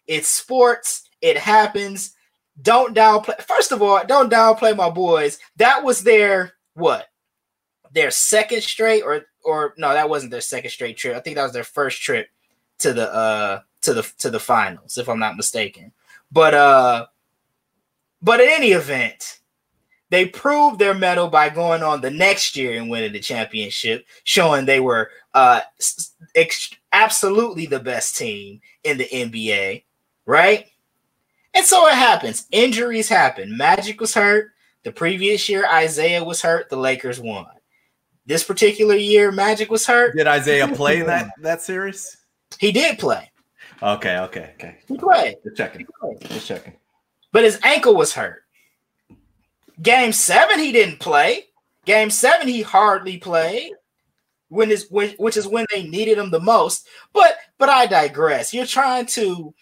[0.08, 1.10] it's sports.
[1.22, 2.14] It happens.
[2.62, 5.38] Don't downplay first of all don't downplay my boys.
[5.58, 7.08] That was their what?
[7.94, 11.16] Their second straight or or no that wasn't their second straight trip.
[11.16, 12.30] I think that was their first trip
[12.80, 15.92] to the uh to the to the finals if i'm not mistaken.
[16.32, 17.06] But uh
[18.22, 19.40] but in any event
[20.10, 24.66] they proved their mettle by going on the next year and winning the championship showing
[24.66, 25.62] they were uh
[26.36, 29.84] ex- absolutely the best team in the nba
[30.28, 30.68] right
[31.56, 34.52] and so it happens injuries happen magic was hurt
[34.84, 37.48] the previous year isiah was hurt the lakers won
[38.28, 40.16] this particular year, Magic was hurt.
[40.16, 42.18] Did Isiah play that that series?
[42.60, 43.32] He did play.
[43.82, 44.78] Okay, okay, okay.
[44.88, 45.88] He played, Just checking.
[46.22, 46.74] Just checking.
[47.32, 48.44] but his ankle was hurt.
[49.82, 51.46] Game seven, he didn't play.
[51.86, 53.72] Game seven, he hardly played.
[54.50, 56.86] When is when, which is when they needed him the most.
[57.14, 58.54] But but I digress.
[58.54, 59.54] You're trying to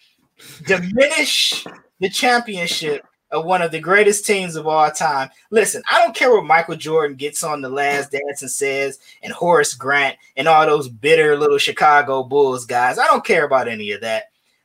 [0.64, 1.64] diminish
[2.00, 5.28] the championship of one of the greatest teams of all time.
[5.50, 9.32] Listen, I don't care what Michael Jordan gets on the last dance and says, and
[9.32, 12.98] Horace Grant and all those bitter little Chicago Bulls guys.
[12.98, 14.24] I don't care about any of that.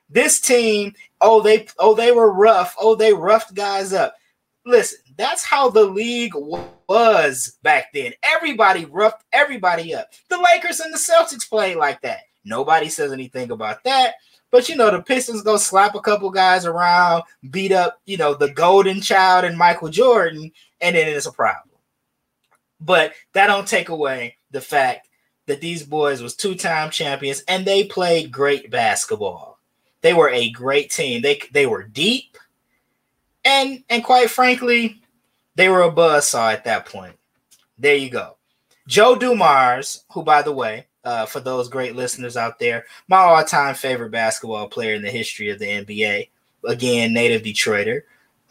[0.09, 2.75] This team, oh, they oh, they were rough.
[2.79, 4.15] Oh, they roughed guys up.
[4.65, 6.33] Listen, That's how the league
[6.87, 8.13] was back then.
[8.21, 10.09] Everybody roughed everybody up.
[10.29, 12.21] The Lakers and the Celtics played like that.
[12.43, 14.15] Nobody says anything about that.
[14.51, 18.33] But you know, the Pistons go slap a couple guys around, beat up, you know,
[18.33, 21.77] the golden child and Michael Jordan, and then it's a problem.
[22.81, 25.07] But that don't take away the fact
[25.45, 29.59] that these boys was two-time champions and they played great basketball.
[30.01, 31.21] They were a great team.
[31.21, 32.37] They they were deep,
[33.45, 34.99] and and quite frankly,
[35.55, 37.15] they were a buzzsaw at that point.
[37.77, 38.37] There you go.
[38.87, 43.75] Joe Dumars, who by the way, uh, for those great listeners out there, my all-time
[43.75, 46.29] favorite basketball player in the history of the NBA.
[46.67, 48.01] Again, native Detroiter.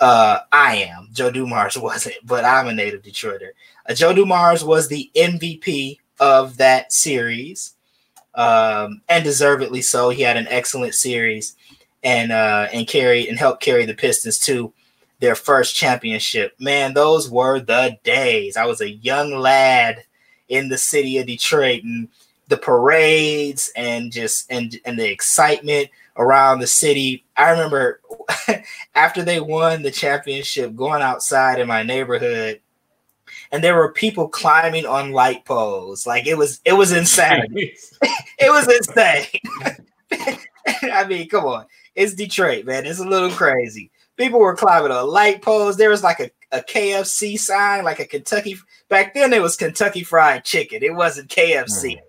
[0.01, 1.09] Uh, I am.
[1.13, 3.51] Joe Dumars wasn't, but I'm a native Detroiter.
[3.89, 7.75] Uh, Joe Dumars was the MVP of that series,
[8.35, 10.11] um, and deservedly so.
[10.11, 11.57] He had an excellent series,
[12.03, 14.73] and uh, and carried and helped carry the Pistons to
[15.21, 16.55] their first championship.
[16.59, 18.57] Man, those were the days.
[18.57, 20.05] I was a young lad
[20.49, 22.09] in the city of Detroit, and
[22.51, 27.25] the parades and just and and the excitement around the city.
[27.37, 28.01] I remember
[28.95, 32.61] after they won the championship, going outside in my neighborhood,
[33.53, 36.07] and there were people climbing on light poles.
[36.07, 37.47] Like it was it was insane.
[37.53, 40.37] it was insane.
[40.83, 41.67] I mean, come on.
[41.95, 42.85] It's Detroit, man.
[42.85, 43.91] It's a little crazy.
[44.17, 45.77] People were climbing on light poles.
[45.77, 48.57] There was like a, a KFC sign, like a Kentucky.
[48.89, 50.83] Back then, it was Kentucky Fried Chicken.
[50.83, 51.97] It wasn't KFC.
[51.97, 52.01] Mm.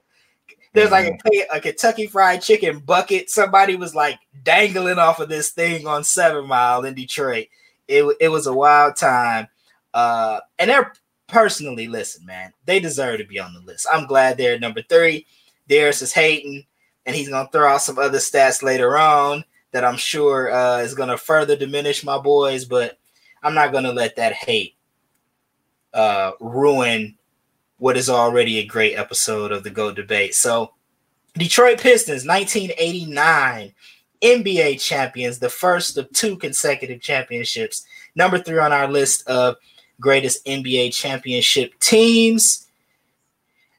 [0.73, 3.29] There's like a, a, Kentucky Fried Chicken bucket.
[3.29, 7.47] Somebody was like dangling off of this thing on Seven Mile in Detroit.
[7.87, 9.49] It, it was a wild time.
[9.93, 10.93] Uh, and they're
[11.27, 13.87] personally, listen, man, they deserve to be on the list.
[13.91, 15.25] I'm glad they're number three.
[15.67, 16.65] Darius is hating,
[17.05, 20.93] and he's gonna throw out some other stats later on that I'm sure uh, is
[20.93, 22.97] gonna further diminish my boys, but
[23.43, 24.75] I'm not gonna let that hate
[25.93, 27.17] uh, ruin
[27.81, 30.35] what is already a great episode of the GOAT Debate.
[30.35, 30.71] So,
[31.33, 33.73] Detroit Pistons, 1989
[34.21, 37.83] NBA champions, the first of two consecutive championships.
[38.13, 39.55] Number three on our list of
[39.99, 42.67] greatest NBA championship teams.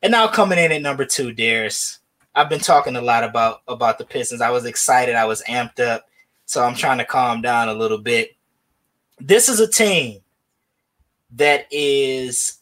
[0.03, 2.01] And now coming in at number two, Darius.
[2.35, 4.41] I've been talking a lot about about the Pistons.
[4.41, 5.15] I was excited.
[5.15, 6.09] I was amped up.
[6.47, 8.35] So I'm trying to calm down a little bit.
[9.21, 10.23] This is a team
[11.37, 12.59] that is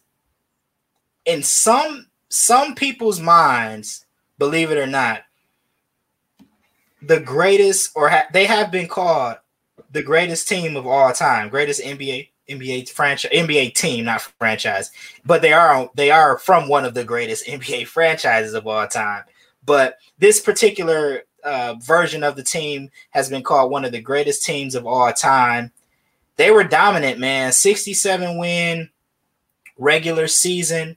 [1.31, 4.05] in some some people's minds,
[4.38, 5.23] believe it or not,
[7.03, 9.37] the greatest or ha- they have been called
[9.93, 14.90] the greatest team of all time, greatest NBA NBA franchise NBA team, not franchise,
[15.25, 19.25] but they are they are from one of the greatest NBA franchises of all time.
[19.64, 24.45] But this particular uh, version of the team has been called one of the greatest
[24.45, 25.71] teams of all time.
[26.37, 27.53] They were dominant, man.
[27.53, 28.90] 67 win
[29.79, 30.97] regular season.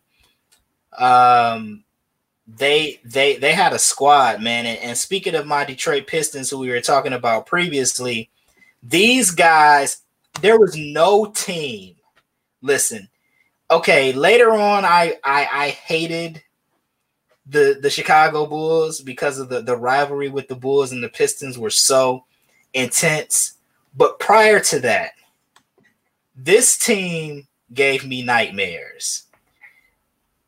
[0.98, 1.84] Um,
[2.48, 4.66] they they they had a squad, man.
[4.66, 8.30] And, and speaking of my Detroit Pistons, who we were talking about previously,
[8.82, 10.02] these guys,
[10.42, 11.96] there was no team.
[12.62, 13.10] Listen,
[13.72, 14.14] okay.
[14.14, 16.44] Later on, I I, I hated
[17.46, 21.58] the the Chicago Bulls because of the the rivalry with the Bulls and the Pistons
[21.58, 22.26] were so
[22.74, 23.54] intense.
[23.96, 25.12] But prior to that,
[26.36, 29.28] this team gave me nightmares.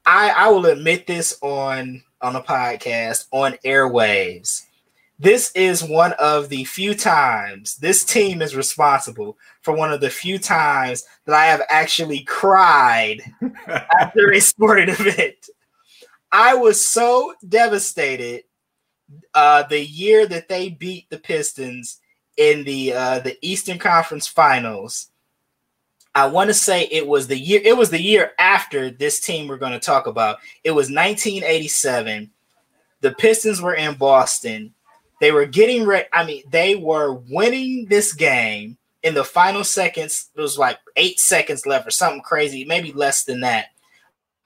[0.05, 4.63] I I will admit this on on a podcast on airwaves.
[5.17, 10.09] This is one of the few times this team is responsible for one of the
[10.09, 13.21] few times that I have actually cried
[13.99, 15.49] after a sporting event.
[16.31, 18.43] I was so devastated
[19.33, 22.01] uh, the year that they beat the Pistons
[22.37, 25.11] in the uh, the Eastern Conference Finals
[26.15, 29.47] I want to say it was the year it was the year after this team
[29.49, 30.37] we're going to talk about.
[30.63, 32.31] It was 1987.
[33.01, 34.73] The Pistons were in Boston.
[35.19, 36.07] They were getting ready.
[36.13, 40.29] I mean, they were winning this game in the final seconds.
[40.33, 43.67] It was like eight seconds left or something crazy, maybe less than that.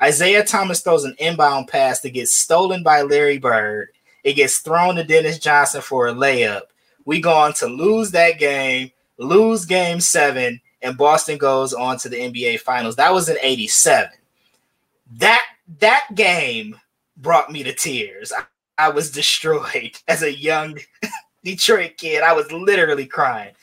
[0.04, 3.90] Isiah Thomas throws an inbound pass that gets stolen by Larry Bird.
[4.24, 6.64] It gets thrown to Dennis Johnson for a layup.
[7.06, 12.10] We go on to lose that game, lose game seven and Boston goes on to
[12.10, 12.96] the NBA Finals.
[12.96, 14.10] That was in 87.
[15.18, 15.46] That
[15.80, 16.80] that game
[17.18, 18.32] brought me to tears.
[18.32, 18.44] I,
[18.78, 20.80] I was destroyed as a young
[21.44, 22.24] Detroit kid.
[22.24, 23.54] I was literally crying.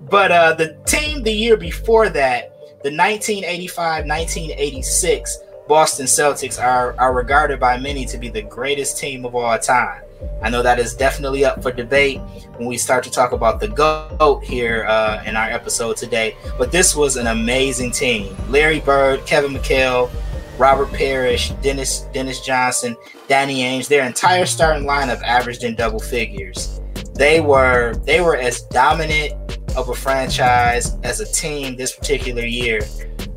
[0.00, 2.52] But uh, the team the year before that,
[2.82, 5.30] the 1985-1986
[5.68, 10.02] Boston Celtics are, are regarded by many to be the greatest team of all time.
[10.42, 12.20] I know that is definitely up for debate
[12.56, 16.36] when we start to talk about the GOAT here uh, in our episode today.
[16.58, 18.36] But this was an amazing team.
[18.48, 20.10] Larry Bird, Kevin McHale,
[20.58, 22.96] Robert Parish, Dennis Dennis Johnson,
[23.28, 26.80] Danny Ainge, their entire starting lineup averaged in double figures.
[27.14, 29.34] They were they were as dominant
[29.76, 32.80] of a franchise as a team this particular year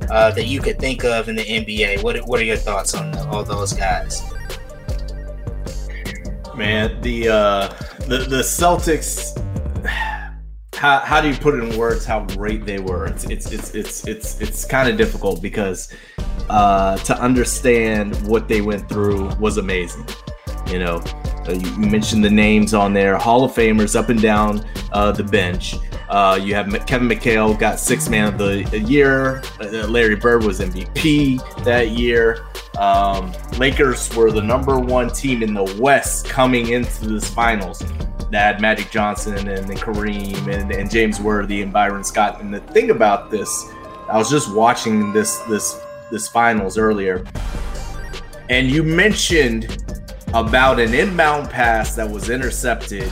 [0.09, 2.03] uh, that you could think of in the NBA.
[2.03, 4.21] What what are your thoughts on all those guys?
[6.60, 7.68] Man, the uh,
[7.99, 9.34] the the Celtics.
[10.74, 13.05] How, how do you put it in words how great they were?
[13.05, 15.93] It's it's it's it's it's it's kind of difficult because
[16.49, 20.05] uh, to understand what they went through was amazing.
[20.68, 21.01] You know,
[21.47, 25.24] uh, you, mentioned the names on there, Hall of Famers up and down uh, the
[25.24, 25.76] bench.
[26.10, 29.43] Uh, you have Kevin McHale got six man of the year.
[29.62, 32.45] Uh, Larry Bird was MVP that year.
[32.80, 37.84] Um, Lakers were the number one team in the West coming into this finals.
[38.32, 42.41] That Magic Johnson and, and Kareem and, and James Worthy and Byron Scott.
[42.41, 43.72] And the thing about this,
[44.10, 45.80] I was just watching this this
[46.10, 47.24] this finals earlier,
[48.49, 49.84] and you mentioned
[50.34, 53.12] about an inbound pass that was intercepted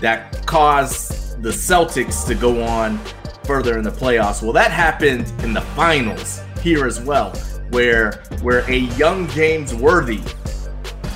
[0.00, 2.98] that caused the Celtics to go on
[3.44, 4.42] further in the playoffs.
[4.42, 7.30] Well, that happened in the finals here as well,
[7.70, 10.20] where where a young James Worthy,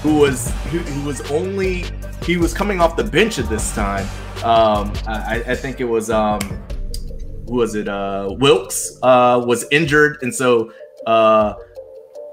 [0.03, 1.85] who was who, who was only
[2.25, 4.07] he was coming off the bench at this time.
[4.45, 6.41] Um, I, I think it was um,
[7.47, 7.89] who was it?
[7.89, 10.73] Uh, Wilkes uh, was injured, and so
[11.07, 11.55] uh,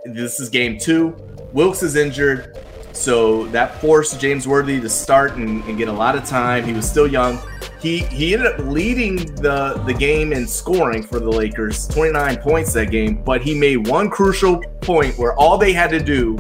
[0.06, 1.16] this is game two.
[1.54, 2.58] Wilkes is injured.
[2.94, 6.64] So that forced James Worthy to start and, and, get a lot of time.
[6.64, 7.38] He was still young.
[7.80, 12.74] He he ended up leading the the game in scoring for the Lakers, 29 points
[12.74, 13.24] that game.
[13.24, 16.38] But he made one crucial point where all they had to do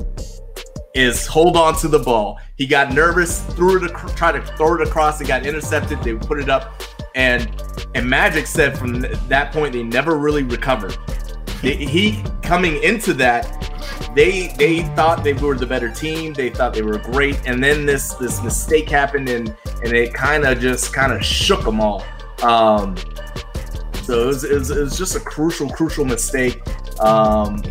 [0.95, 2.39] is hold on to the ball.
[2.55, 5.21] He got nervous, threw it, tried to throw it across.
[5.21, 6.01] It got intercepted.
[6.01, 6.81] They put it up,
[7.13, 7.49] and
[7.93, 10.97] and Magic said from that point they never really recovered.
[11.61, 13.57] He coming into that
[14.15, 16.33] they they thought they were the better team.
[16.33, 20.45] They thought they were great, and then this this mistake happened, and and it kind
[20.45, 22.03] of just kind of shook them all.
[22.41, 22.95] Um,
[24.03, 26.61] so it was, it was, it was just a crucial crucial mistake.
[26.99, 27.61] Um,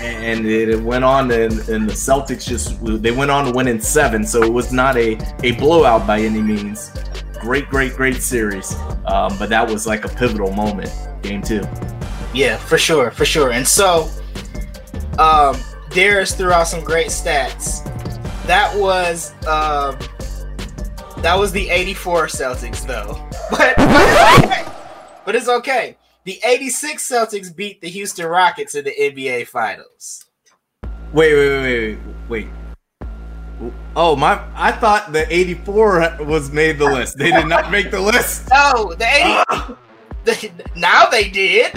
[0.00, 3.80] and it went on and, and, the Celtics just they went on to win in
[3.80, 6.92] seven, so it was not a a blowout by any means.
[7.40, 8.74] Great, great, great series,
[9.06, 10.92] um, but that was like a pivotal moment,
[11.22, 11.62] game two.
[12.34, 13.52] Yeah, for sure, for sure.
[13.52, 14.08] And so,
[15.18, 15.56] um,
[15.90, 17.84] Darius threw out some great stats.
[18.46, 19.98] That was um,
[21.22, 23.14] that was the 84 Celtics though.
[23.50, 24.64] But but it's, okay.
[25.24, 25.96] but it's okay.
[26.24, 30.26] The 86 Celtics beat the Houston Rockets in the NBA Finals.
[31.12, 31.98] Wait, wait, wait, wait,
[32.28, 32.48] wait.
[33.96, 34.40] Oh my!
[34.54, 37.16] I thought the '84 was made the list.
[37.18, 38.48] They did not make the list.
[38.52, 39.74] No, the '80.
[40.24, 41.72] the, now they did.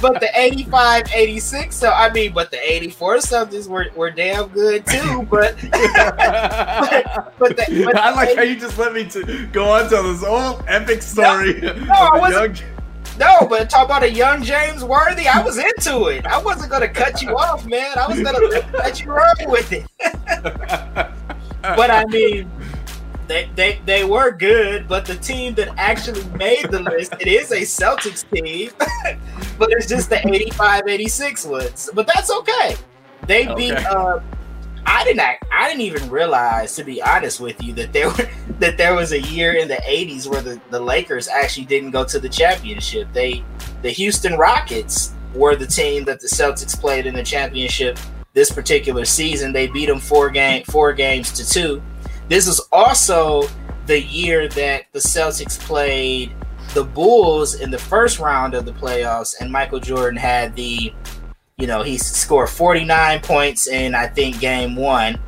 [0.00, 4.86] But, the 85, 86, so I mean, but the 84 somethings were, were damn good
[4.86, 5.26] too.
[5.30, 5.72] But, but,
[7.38, 10.02] but, the, but I like 80, how you just let me to go on to
[10.02, 11.60] this whole epic story.
[11.60, 12.60] No, no I wasn't.
[12.60, 12.68] Young...
[13.18, 15.26] No, but talk about a young James Worthy.
[15.26, 16.24] I was into it.
[16.24, 17.98] I wasn't gonna cut you off, man.
[17.98, 18.38] I was gonna
[18.74, 19.86] let you run with it.
[21.62, 22.48] but I mean,
[23.28, 27.52] they, they they were good, but the team that actually made the list, it is
[27.52, 28.70] a Celtics team,
[29.58, 31.90] but it's just the 85-86 ones.
[31.94, 32.76] But that's okay.
[33.26, 33.54] They okay.
[33.54, 34.20] beat uh
[34.86, 38.28] I didn't I didn't even realize, to be honest with you, that there were
[38.60, 42.04] that there was a year in the 80s where the, the Lakers actually didn't go
[42.04, 43.08] to the championship.
[43.12, 43.44] They
[43.82, 47.98] the Houston Rockets were the team that the Celtics played in the championship
[48.32, 49.52] this particular season.
[49.52, 51.82] They beat them four game four games to two
[52.28, 53.48] this is also
[53.86, 56.32] the year that the Celtics played
[56.74, 60.92] the Bulls in the first round of the playoffs, and Michael Jordan had the,
[61.56, 65.18] you know, he scored 49 points in I think game one,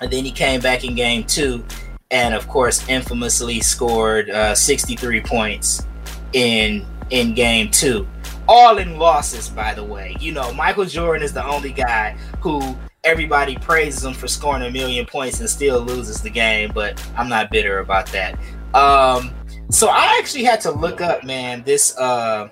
[0.00, 1.64] and then he came back in game two,
[2.10, 5.86] and of course, infamously scored uh, 63 points
[6.32, 8.06] in in game two.
[8.46, 10.16] All in losses, by the way.
[10.20, 14.70] You know, Michael Jordan is the only guy who everybody praises him for scoring a
[14.70, 18.38] million points and still loses the game, but I'm not bitter about that.
[18.74, 19.34] Um,
[19.70, 22.48] so I actually had to look up, man, this uh,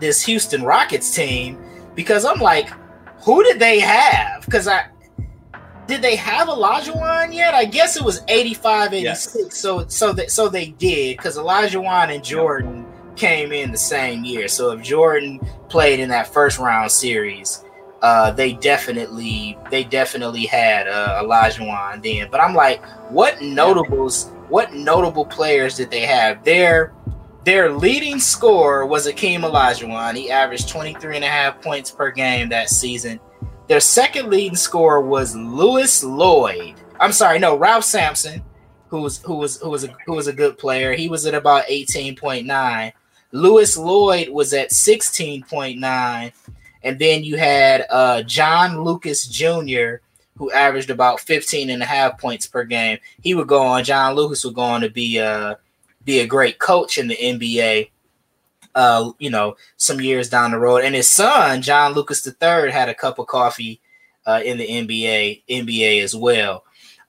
[0.00, 1.58] this Houston Rockets team
[1.94, 2.68] because I'm like,
[3.22, 4.44] who did they have?
[4.44, 4.86] Because I
[5.86, 7.54] did they have Elijah Olajuwon yet?
[7.54, 9.04] I guess it was 85, 86.
[9.04, 9.58] Yes.
[9.58, 12.86] So so that so they did because Elijah Olajuwon and Jordan
[13.16, 14.48] came in the same year.
[14.48, 17.64] So if Jordan played in that first round series,
[18.04, 22.28] uh, they definitely they definitely had uh, Olajuwon then.
[22.30, 24.26] But I'm like, what notables?
[24.50, 26.44] What notable players did they have?
[26.44, 26.92] Their
[27.44, 30.16] their leading scorer was Akeem Olajuwon.
[30.16, 33.18] He averaged 23 and a half points per game that season.
[33.68, 36.74] Their second leading scorer was Lewis Lloyd.
[37.00, 38.44] I'm sorry, no, Ralph Sampson,
[38.88, 40.92] who was who was who was a who was a good player.
[40.92, 42.92] He was at about 18.9.
[43.32, 46.32] Lewis Lloyd was at 16.9.
[46.84, 49.96] And then you had uh, John Lucas Jr.,
[50.36, 52.98] who averaged about 15 and a half points per game.
[53.22, 55.56] He would go on, John Lucas would go on to be uh
[56.04, 57.90] be a great coach in the NBA.
[58.74, 62.88] Uh, you know, some years down the road, and his son John Lucas III had
[62.88, 63.80] a cup of coffee
[64.26, 66.64] uh, in the NBA NBA as well.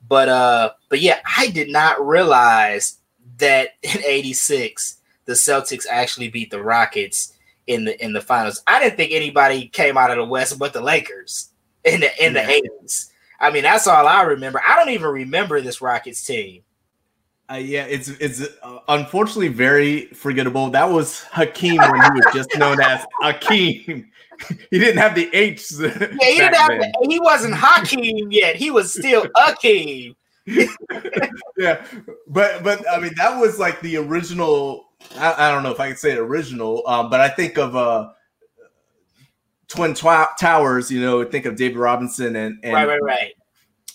[0.07, 2.99] But uh, but yeah, I did not realize
[3.37, 7.33] that in '86 the Celtics actually beat the Rockets
[7.67, 8.63] in the in the finals.
[8.67, 11.49] I didn't think anybody came out of the West but the Lakers
[11.83, 13.11] in the in the eighties.
[13.39, 14.61] I mean, that's all I remember.
[14.65, 16.63] I don't even remember this Rockets team.
[17.51, 20.69] Uh, yeah, it's it's uh, unfortunately very forgettable.
[20.71, 24.07] That was Hakeem when he was just known as Akeem.
[24.71, 25.71] he didn't have the H.
[25.73, 25.95] Yeah, he
[26.37, 26.69] didn't have.
[26.69, 28.55] The, he wasn't Hakeem yet.
[28.55, 30.15] He was still Akeem.
[31.57, 31.85] yeah,
[32.27, 34.89] but but I mean that was like the original.
[35.17, 37.75] I, I don't know if I could say it original, um, but I think of
[37.75, 38.09] uh,
[39.67, 40.91] Twin Tw- Towers.
[40.91, 43.33] You know, think of David Robinson and, and right, right, right.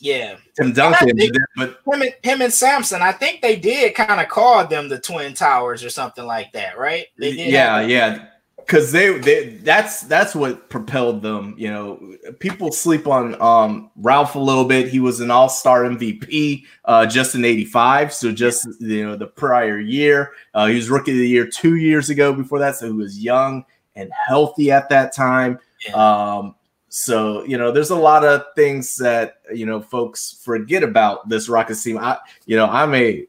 [0.01, 1.11] Yeah, Tim Duncan.
[1.57, 4.99] but Him and, him and Sampson, I think they did kind of call them the
[4.99, 7.07] Twin Towers or something like that, right?
[7.19, 7.53] They did.
[7.53, 8.27] yeah, yeah,
[8.71, 11.57] because they, they that's that's what propelled them.
[11.59, 14.89] You know, people sleep on um Ralph a little bit.
[14.89, 19.27] He was an All Star MVP uh, just in '85, so just you know the
[19.27, 20.35] prior year.
[20.55, 22.33] Uh, he was Rookie of the Year two years ago.
[22.33, 23.65] Before that, so he was young
[23.97, 25.59] and healthy at that time.
[25.85, 25.95] Yeah.
[25.95, 26.55] Um,
[26.91, 31.49] so you know, there's a lot of things that you know folks forget about this
[31.49, 31.99] Rockets team.
[31.99, 33.27] I, you know, I'm a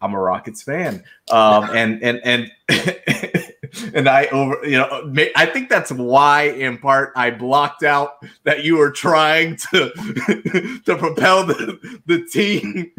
[0.00, 2.50] I'm a Rockets fan, um, and and and
[3.94, 8.64] and I over you know I think that's why in part I blocked out that
[8.64, 9.90] you were trying to
[10.84, 12.90] to propel the the team.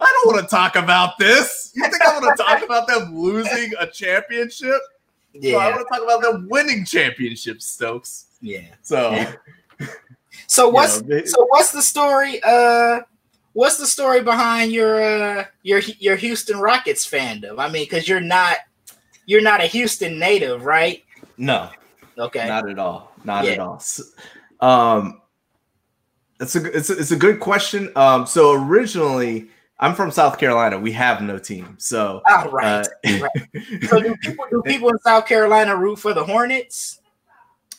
[0.00, 1.72] I don't want to talk about this.
[1.74, 4.80] You think I want to talk about them losing a championship?
[5.34, 8.26] No, I want to talk about them winning championships, Stokes.
[8.40, 8.68] yeah.
[8.82, 9.10] So
[10.48, 12.40] So you what's know, they- so what's the story?
[12.42, 13.00] Uh,
[13.52, 17.58] what's the story behind your uh your your Houston Rockets fandom?
[17.58, 18.58] I mean, because you're not
[19.26, 21.02] you're not a Houston native, right?
[21.36, 21.68] no,
[22.18, 22.48] Okay.
[22.48, 23.12] Not at all.
[23.24, 23.50] Not Yeah.
[23.52, 23.74] at all.
[23.76, 24.00] S-
[24.60, 25.20] Um,
[26.40, 27.92] it's a it's a, it's a good question.
[27.96, 29.48] Um, so originally,
[29.78, 30.78] I'm from South Carolina.
[30.78, 31.76] We have no team.
[31.78, 32.86] So All right.
[33.12, 33.28] uh,
[33.88, 37.00] so do people do people in South Carolina root for the Hornets?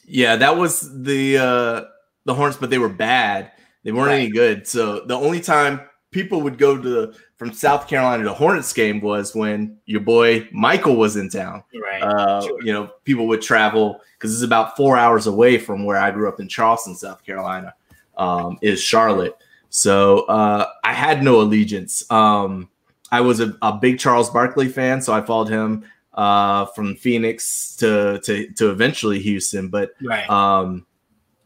[0.06, 1.82] yeah, that was the uh
[2.26, 3.52] the Hornets, but they were bad.
[3.84, 4.68] They weren't any good.
[4.68, 5.82] So the only time
[6.12, 10.96] people would go to from South Carolina to Hornets game was when your boy Michael
[10.96, 11.64] was in town.
[11.74, 12.02] Right.
[12.02, 12.62] Uh, Sure.
[12.64, 16.28] you know, people would travel because it's about four hours away from where I grew
[16.28, 17.74] up in Charleston, South Carolina,
[18.18, 19.36] um, is Charlotte.
[19.70, 22.10] So uh, I had no allegiance.
[22.10, 22.70] Um,
[23.12, 27.76] I was a, a big Charles Barkley fan, so I followed him uh, from Phoenix
[27.78, 29.70] to, to to eventually Houston.
[29.70, 30.28] But right.
[30.30, 30.86] um,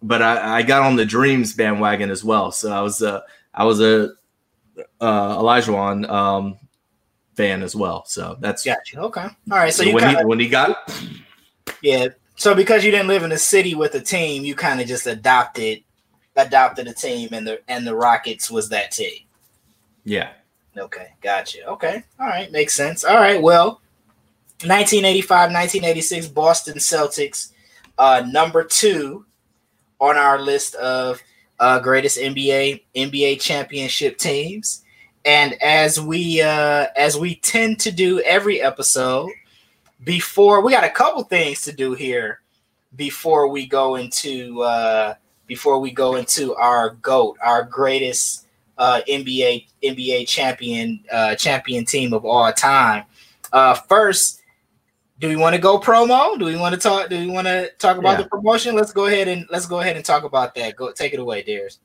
[0.02, 2.52] but I, I got on the Dreams bandwagon as well.
[2.52, 4.12] So I was a I was a
[5.00, 6.58] uh, Elijah um,
[7.36, 8.04] fan as well.
[8.06, 9.00] So that's Gotcha.
[9.00, 9.22] Okay.
[9.22, 9.74] All right.
[9.74, 10.92] So you when kind he when he got
[11.82, 12.08] yeah.
[12.36, 15.08] So because you didn't live in a city with a team, you kind of just
[15.08, 15.84] adopted
[16.36, 19.20] adopted a team, and the and the Rockets was that team.
[20.04, 20.32] yeah
[20.78, 21.66] Okay, gotcha.
[21.66, 23.04] Okay, all right, makes sense.
[23.04, 23.82] All right, well,
[24.64, 27.52] 1985, 1986 Boston Celtics,
[27.98, 29.26] uh, number two
[30.00, 31.22] on our list of
[31.62, 34.84] uh, greatest NBA NBA championship teams.
[35.24, 39.30] And as we uh, as we tend to do every episode,
[40.04, 42.42] before we got a couple things to do here
[42.96, 45.16] before we go into uh,
[45.48, 48.46] before we go into our goat, our greatest
[48.78, 53.06] uh, NBA NBA champion uh, champion team of all time.
[53.54, 54.41] Uh, first,
[55.22, 56.38] do we want to go promo?
[56.38, 57.10] Do we want to talk?
[57.10, 58.24] Do we want to talk about Yeah.
[58.24, 58.76] the promotion?
[58.76, 60.76] Let's go ahead and let's go ahead and talk about that.
[60.76, 61.80] Go take it away, Dears.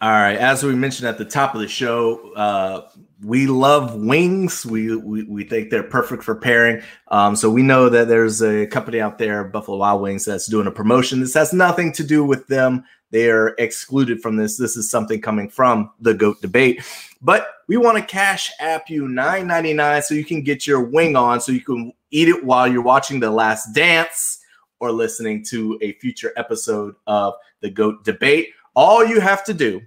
[0.00, 0.36] All right.
[0.36, 2.88] As we mentioned at the top of the show, uh,
[3.22, 4.66] we love wings.
[4.66, 6.82] We, we we think they're perfect for pairing.
[7.08, 10.66] Um, so we know that there's a company out there, Buffalo Wild Wings, that's doing
[10.66, 11.20] a promotion.
[11.20, 12.84] This has nothing to do with them.
[13.12, 14.58] They are excluded from this.
[14.58, 16.82] This is something coming from the GOAT debate.
[17.22, 21.40] But we want to cash app you $9.99 so you can get your wing on
[21.40, 24.38] so you can eat it while you're watching The Last Dance
[24.78, 28.50] or listening to a future episode of the GOAT debate.
[28.76, 29.80] All you have to do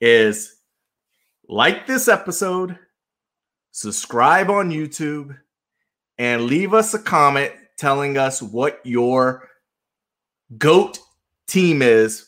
[0.00, 0.56] is
[1.48, 2.76] like this episode,
[3.70, 5.38] subscribe on YouTube,
[6.18, 9.48] and leave us a comment telling us what your
[10.58, 10.98] GOAT
[11.46, 12.26] team is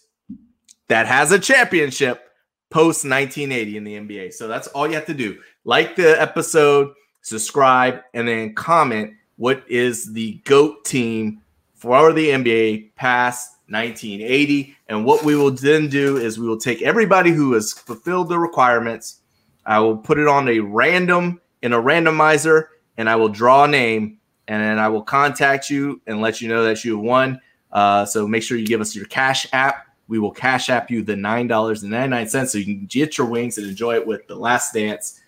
[0.88, 2.30] that has a championship
[2.70, 4.32] post 1980 in the NBA.
[4.32, 5.38] So that's all you have to do.
[5.64, 6.92] Like the episode,
[7.22, 11.40] subscribe, and then comment what is the GOAT team
[11.74, 14.76] for the NBA past 1980.
[14.88, 18.38] And what we will then do is we will take everybody who has fulfilled the
[18.38, 19.20] requirements.
[19.64, 22.66] I will put it on a random in a randomizer
[22.96, 26.48] and I will draw a name and then I will contact you and let you
[26.48, 27.40] know that you won.
[27.70, 31.02] Uh, so make sure you give us your cash app we will cash app you
[31.02, 35.20] the $9.99 so you can get your wings and enjoy it with the last dance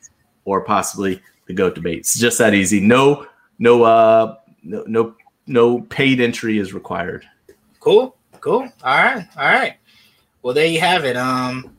[0.45, 1.99] or possibly the goat debate.
[1.99, 2.81] It's just that easy.
[2.81, 3.27] No,
[3.59, 5.15] no, uh, no, no,
[5.47, 7.27] no paid entry is required.
[7.81, 8.63] Cool, cool.
[8.63, 9.77] All right, all right.
[10.43, 11.17] Well, there you have it.
[11.17, 11.77] Um,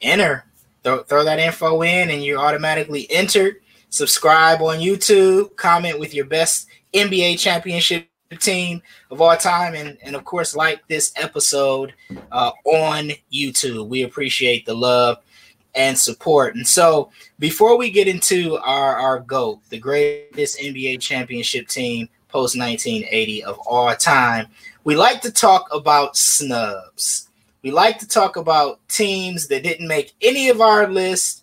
[0.00, 0.44] enter,
[0.82, 3.56] throw, throw that info in, and you're automatically entered.
[3.88, 5.54] Subscribe on YouTube.
[5.56, 8.08] Comment with your best NBA championship
[8.40, 11.94] team of all time and, and of course like this episode
[12.32, 15.18] uh, on youtube we appreciate the love
[15.76, 16.56] and support.
[16.56, 22.58] And so before we get into our our goat the greatest nba championship team post
[22.58, 24.46] 1980 of all time
[24.84, 27.28] we like to talk about snubs.
[27.62, 31.42] We like to talk about teams that didn't make any of our lists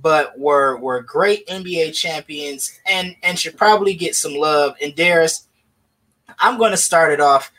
[0.00, 4.76] but were were great nba champions and and should probably get some love.
[4.82, 5.48] And Darius
[6.38, 7.52] I'm going to start it off.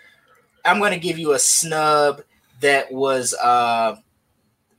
[0.65, 2.21] I'm going to give you a snub
[2.61, 3.95] that was uh,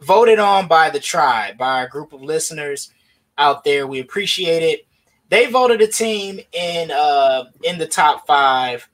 [0.04, 2.92] voted on by the tribe, by a group of listeners
[3.38, 3.86] out there.
[3.86, 4.86] We appreciate it.
[5.30, 8.88] They voted a team in uh, in the top five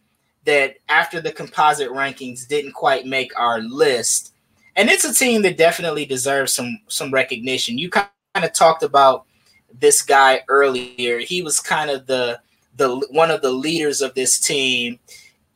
[0.44, 4.32] that after the composite rankings didn't quite make our list,
[4.76, 7.78] and it's a team that definitely deserves some some recognition.
[7.78, 9.26] You kind of talked about
[9.78, 11.18] this guy earlier.
[11.18, 12.40] He was kind of the
[12.76, 14.98] the one of the leaders of this team.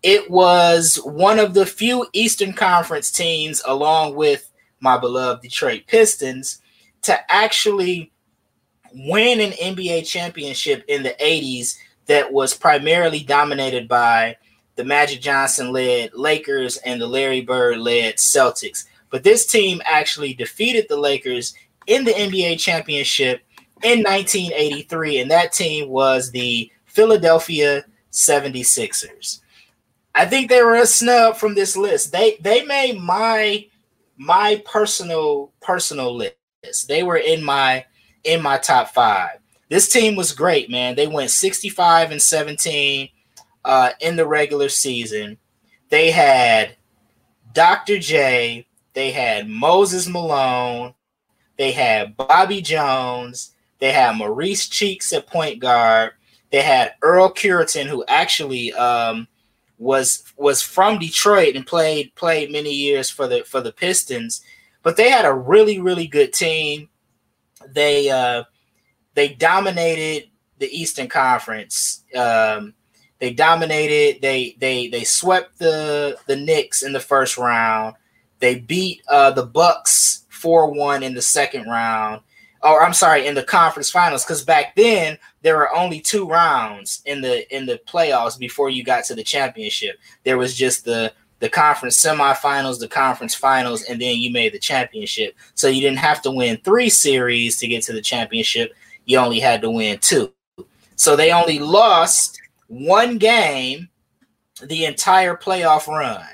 [0.03, 4.51] It was one of the few Eastern Conference teams, along with
[4.85, 6.61] my beloved Detroit Pistons,
[7.03, 8.13] to actually
[8.95, 11.77] win an NBA championship in the 80s
[12.07, 14.37] that was primarily dominated by
[14.77, 18.85] the Magic Johnson led Lakers and the Larry Bird led Celtics.
[19.11, 21.55] But this team actually defeated the Lakers
[21.87, 23.43] in the NBA championship
[23.83, 29.41] in 1983, and that team was the Philadelphia 76ers.
[30.15, 32.13] I think they were a snub from this list.
[32.13, 33.67] They they made my
[34.17, 36.89] my personal personal list.
[36.89, 37.85] They were in my
[38.25, 39.39] in my top 5.
[39.69, 40.95] This team was great, man.
[40.95, 43.09] They went 65 and 17
[43.65, 45.39] uh, in the regular season.
[45.89, 46.77] They had
[47.53, 47.99] Dr.
[47.99, 50.95] J, they had Moses Malone,
[51.57, 56.13] they had Bobby Jones, they had Maurice Cheeks at point guard,
[56.51, 59.29] they had Earl Cureton, who actually um,
[59.79, 64.43] was was from Detroit and played played many years for the for the Pistons.
[64.83, 66.89] But they had a really really good team.
[67.69, 68.45] They uh,
[69.15, 72.05] they dominated the Eastern Conference.
[72.15, 72.75] Um,
[73.19, 74.23] they dominated.
[74.23, 77.97] They they they swept the the Knicks in the first round.
[78.39, 82.21] They beat uh, the Bucks four one in the second round
[82.65, 87.03] or I'm sorry, in the conference finals, because back then there were only two rounds
[87.05, 89.99] in the in the playoffs before you got to the championship.
[90.25, 94.59] There was just the the conference semifinals, the conference finals, and then you made the
[94.59, 95.37] championship.
[95.55, 98.73] So you didn't have to win three series to get to the championship.
[99.05, 100.33] You only had to win two.
[100.97, 103.91] So they only lost one game
[104.63, 106.25] the entire playoff run.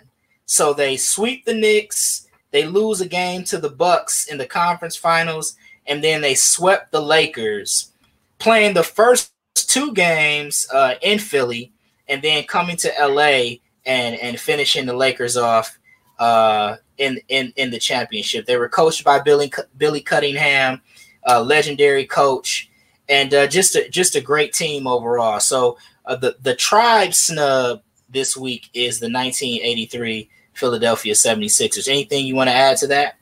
[0.44, 4.96] So they sweep the Knicks, they lose a game to the Bucks in the conference
[4.96, 5.56] finals,
[5.90, 7.92] and then they swept the Lakers,
[8.38, 11.72] playing the first two games uh, in Philly,
[12.08, 15.78] and then coming to LA and and finishing the Lakers off
[16.20, 18.46] uh, in in in the championship.
[18.46, 20.80] They were coached by Billy Billy Cunningham,
[21.26, 22.70] legendary coach,
[23.08, 25.40] and uh, just a just a great team overall.
[25.40, 25.76] So
[26.06, 31.88] uh, the the tribe snub this week is the 1983 Philadelphia 76ers.
[31.88, 33.16] Anything you want to add to that?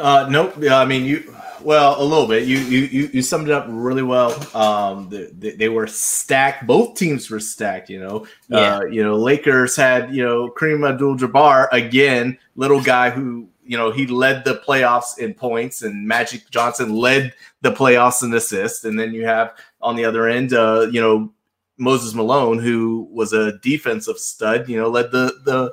[0.00, 0.54] Uh, nope.
[0.58, 1.34] Yeah, I mean you.
[1.62, 2.44] Well, a little bit.
[2.44, 4.32] You you you summed it up really well.
[4.56, 6.66] Um, they, they were stacked.
[6.66, 7.90] Both teams were stacked.
[7.90, 8.26] You know.
[8.48, 8.78] Yeah.
[8.78, 13.90] Uh, you know, Lakers had you know Kareem Abdul-Jabbar again, little guy who you know
[13.90, 18.84] he led the playoffs in points, and Magic Johnson led the playoffs in assists.
[18.84, 21.30] And then you have on the other end, uh, you know,
[21.76, 25.72] Moses Malone, who was a defensive stud, you know, led the the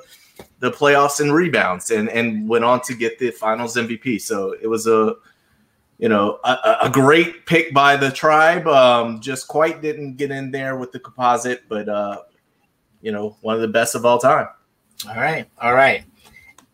[0.60, 4.20] the playoffs in rebounds and and went on to get the Finals MVP.
[4.20, 5.14] So it was a
[5.98, 8.66] you know a, a great pick by the tribe.
[8.66, 12.22] Um, just quite didn't get in there with the composite, but uh,
[13.00, 14.48] you know one of the best of all time.
[15.08, 16.04] All right, all right.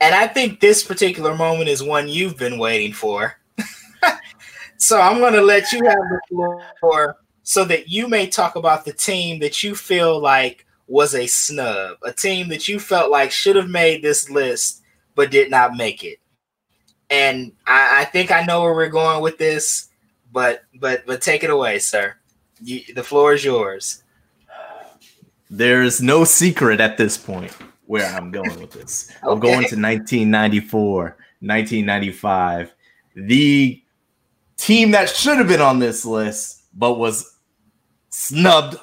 [0.00, 3.38] And I think this particular moment is one you've been waiting for.
[4.76, 5.96] so I'm going to let you have
[6.30, 11.14] the floor so that you may talk about the team that you feel like was
[11.14, 14.82] a snub, a team that you felt like should have made this list
[15.14, 16.18] but did not make it.
[17.10, 19.88] And I, I think I know where we're going with this,
[20.32, 22.14] but but but take it away, sir.
[22.62, 24.02] You, the floor is yours.
[25.50, 27.56] There's no secret at this point
[27.86, 29.10] where I'm going with this.
[29.10, 29.30] okay.
[29.30, 32.74] I'm going to 1994, 1995.
[33.14, 33.82] The
[34.56, 37.36] team that should have been on this list but was
[38.10, 38.76] snubbed.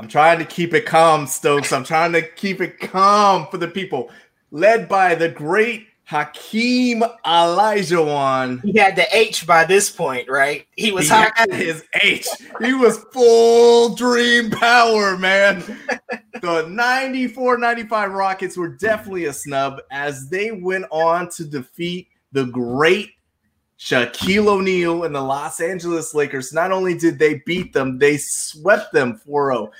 [0.00, 1.74] I'm trying to keep it calm, Stokes.
[1.74, 4.10] I'm trying to keep it calm for the people.
[4.50, 8.62] Led by the great Hakeem Olajuwon.
[8.62, 10.66] He had the H by this point, right?
[10.74, 12.26] He was he had his H.
[12.62, 15.62] He was full dream power, man.
[16.40, 22.46] the 94 95 Rockets were definitely a snub as they went on to defeat the
[22.46, 23.10] great
[23.80, 26.52] Shaquille O'Neal and the Los Angeles Lakers.
[26.52, 29.70] Not only did they beat them, they swept them 4 0.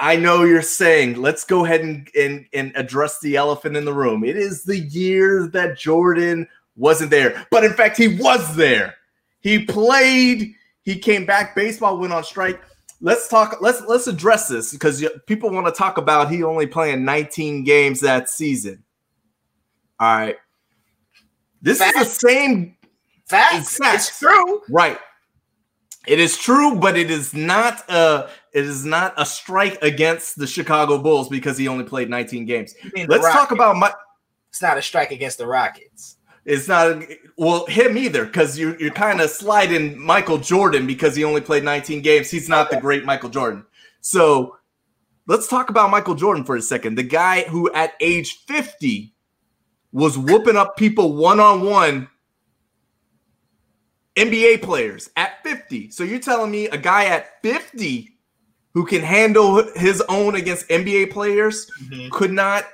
[0.00, 3.92] I know you're saying, let's go ahead and, and, and address the elephant in the
[3.92, 4.24] room.
[4.24, 7.46] It is the year that Jordan wasn't there.
[7.50, 8.94] But in fact, he was there.
[9.40, 12.60] He played, he came back, baseball went on strike.
[13.02, 17.02] Let's talk, let's let's address this because people want to talk about he only playing
[17.04, 18.84] 19 games that season.
[19.98, 20.36] All right.
[21.62, 22.76] This is the same
[23.30, 23.78] Facts.
[23.80, 24.60] It's true.
[24.68, 24.98] Right.
[26.04, 30.46] It is true, but it is not a it is not a strike against the
[30.46, 32.74] Chicago Bulls because he only played 19 games.
[33.08, 33.92] Let's talk about my.
[34.48, 36.16] It's not a strike against the Rockets.
[36.44, 37.02] It's not
[37.36, 41.64] well him either because you're you're kind of sliding Michael Jordan because he only played
[41.64, 42.30] 19 games.
[42.30, 42.76] He's not okay.
[42.76, 43.64] the great Michael Jordan.
[44.00, 44.56] So
[45.26, 46.96] let's talk about Michael Jordan for a second.
[46.96, 49.14] The guy who at age 50
[49.92, 52.08] was whooping up people one on one
[54.16, 55.90] NBA players at 50.
[55.90, 58.16] So you're telling me a guy at 50
[58.72, 62.08] who can handle his own against NBA players mm-hmm.
[62.10, 62.64] could not,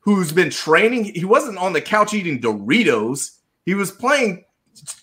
[0.00, 1.04] who's been training.
[1.04, 3.38] He wasn't on the couch eating Doritos.
[3.64, 4.44] He was playing,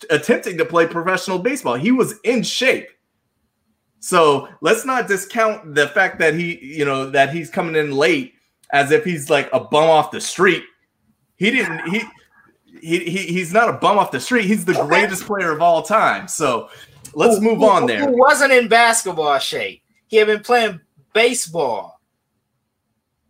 [0.10, 1.76] attempting to play professional baseball.
[1.76, 2.90] He was in shape.
[4.00, 8.34] So let's not discount the fact that he, you know, that he's coming in late
[8.72, 10.64] as if he's like a bum off the street.
[11.36, 12.02] He didn't, he,
[12.82, 14.46] he, he he's not a bum off the street.
[14.46, 16.28] He's the greatest player of all time.
[16.28, 16.70] So
[17.14, 18.06] let's move on there.
[18.06, 19.82] Who wasn't in basketball shape?
[20.10, 20.82] He had been playing
[21.14, 22.02] baseball.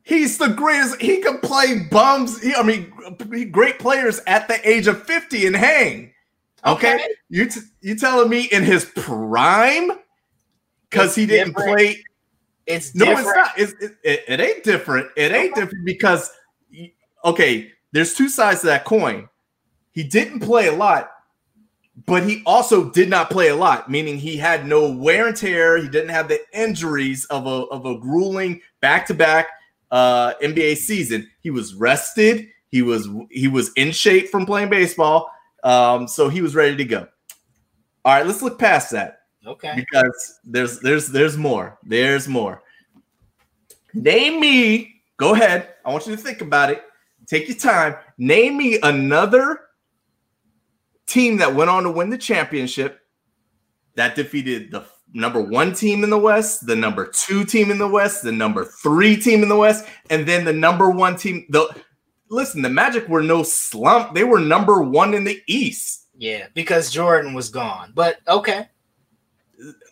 [0.02, 1.00] He's the greatest.
[1.00, 2.42] He can play bums.
[2.42, 2.92] He, I mean,
[3.52, 6.14] great players at the age of 50 and hang.
[6.66, 6.96] Okay.
[6.96, 7.08] okay.
[7.30, 9.92] You t- you telling me in his prime?
[10.90, 11.78] Because he didn't different.
[11.78, 12.04] play.
[12.66, 13.28] It's no, different.
[13.28, 13.60] it's not.
[13.60, 15.10] It's, it, it, it ain't different.
[15.16, 15.62] It ain't okay.
[15.62, 16.32] different because
[17.24, 19.30] okay, there's two sides to that coin.
[19.92, 21.12] He didn't play a lot,
[22.06, 25.78] but he also did not play a lot, meaning he had no wear and tear.
[25.78, 29.48] He didn't have the injuries of a, of a grueling back to back
[29.92, 31.30] NBA season.
[31.42, 32.48] He was rested.
[32.70, 35.32] He was he was in shape from playing baseball,
[35.64, 37.08] um, so he was ready to go.
[38.06, 39.22] All right, let's look past that.
[39.46, 39.74] Okay.
[39.76, 41.80] Because there's there's there's more.
[41.84, 42.62] There's more.
[43.94, 45.02] Name me.
[45.18, 45.70] Go ahead.
[45.84, 46.84] I want you to think about it.
[47.26, 47.96] Take your time.
[48.18, 49.62] Name me another
[51.10, 53.00] team that went on to win the championship
[53.96, 57.88] that defeated the number one team in the West, the number two team in the
[57.88, 61.46] West, the number three team in the West, and then the number one team.
[61.50, 61.68] The
[62.30, 66.08] listen, the Magic were no slump; they were number one in the East.
[66.18, 67.92] Yeah, because Jordan was gone.
[67.96, 68.68] But okay,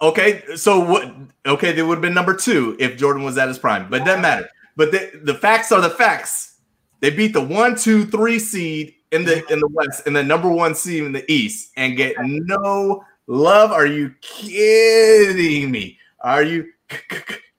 [0.01, 0.43] okay.
[0.55, 1.13] So what?
[1.45, 4.05] Okay, they would have been number two if Jordan was at his prime, but it
[4.05, 4.49] doesn't matter.
[4.75, 6.59] But the, the facts are the facts.
[6.99, 10.49] They beat the one, two, three seed in the in the West and the number
[10.49, 13.71] one seed in the East and get no love.
[13.71, 15.97] Are you kidding me?
[16.21, 16.71] Are you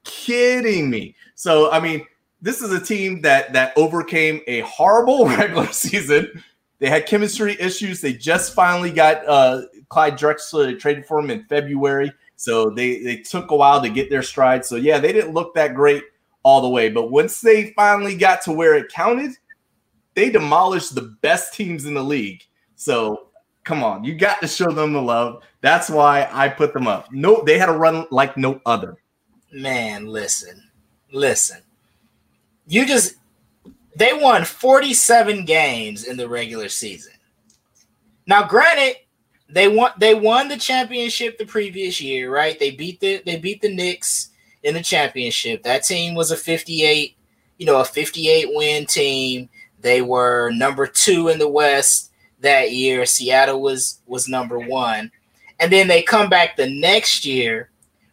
[0.05, 1.15] kidding me?
[1.35, 2.07] So I mean,
[2.41, 6.43] this is a team that that overcame a horrible regular season.
[6.81, 8.01] They had chemistry issues.
[8.01, 10.67] They just finally got uh, Clyde Drexler.
[10.67, 14.23] They traded for him in February, so they they took a while to get their
[14.23, 14.65] stride.
[14.65, 16.05] So yeah, they didn't look that great
[16.45, 19.33] all the way, but once they finally got to where it counted,
[20.19, 22.43] they demolished the best teams in the league.
[22.75, 23.29] So
[23.63, 25.45] come on, you got to show them the love.
[25.61, 27.07] That's why I put them up.
[27.13, 28.97] No, they had a run like no other.
[29.53, 30.61] man, listen,
[31.13, 31.59] listen.
[32.67, 33.15] You just
[33.95, 37.13] they won 47 games in the regular season.
[38.27, 38.97] Now, granted,
[39.49, 42.59] they won they won the championship the previous year, right?
[42.59, 44.31] They beat the they beat the Knicks
[44.65, 45.63] in the championship.
[45.63, 47.17] That team was a 58,
[47.59, 49.49] you know, a 58 win team.
[49.81, 52.11] They were number 2 in the West
[52.41, 53.07] that year.
[53.07, 55.11] Seattle was was number 1.
[55.61, 57.71] And then they come back the next year,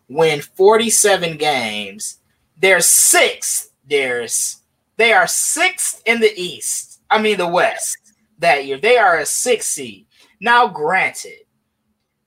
[0.10, 2.18] win 47 games.
[2.58, 3.72] They're sixth.
[3.88, 4.62] There's
[4.98, 7.02] they are sixth in the East.
[7.10, 7.98] I mean the West
[8.40, 8.78] that year.
[8.78, 10.06] They are a six seed.
[10.40, 11.40] Now, granted,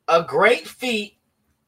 [0.07, 1.16] a great feat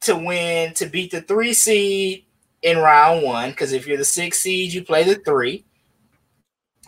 [0.03, 2.25] to win to beat the three seed
[2.63, 3.51] in round one.
[3.51, 5.65] Because if you're the six seed, you play the three.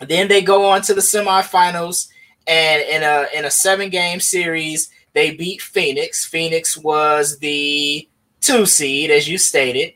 [0.01, 2.07] Then they go on to the semifinals,
[2.47, 6.25] and in a in a seven game series, they beat Phoenix.
[6.25, 8.07] Phoenix was the
[8.41, 9.93] two seed, as you stated,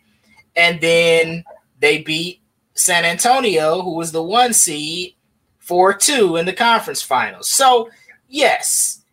[0.56, 1.43] and then
[1.80, 2.41] they beat
[2.74, 5.16] San Antonio, who was the one seed,
[5.60, 7.50] 4 2 in the conference finals.
[7.50, 7.89] So,
[8.28, 9.04] yes,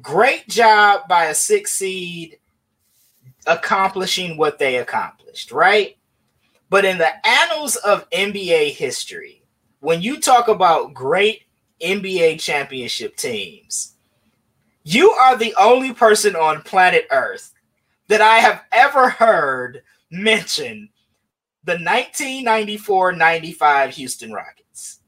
[0.00, 2.38] great job by a six seed
[3.46, 5.96] accomplishing what they accomplished, right?
[6.68, 9.43] But in the annals of NBA history,
[9.84, 11.42] when you talk about great
[11.82, 13.96] NBA championship teams,
[14.82, 17.52] you are the only person on planet Earth
[18.08, 20.88] that I have ever heard mention
[21.64, 25.00] the 1994-95 Houston Rockets.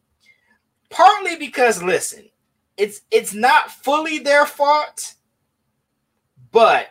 [0.90, 2.28] Partly because listen,
[2.76, 5.14] it's it's not fully their fault,
[6.52, 6.88] but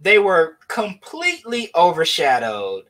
[0.00, 2.86] they were completely overshadowed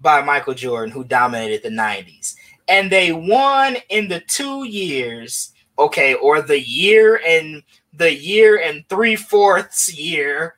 [0.00, 2.34] by Michael Jordan who dominated the 90s.
[2.68, 7.62] And they won in the 2 years, okay, or the year and
[7.92, 10.56] the year and three fourths year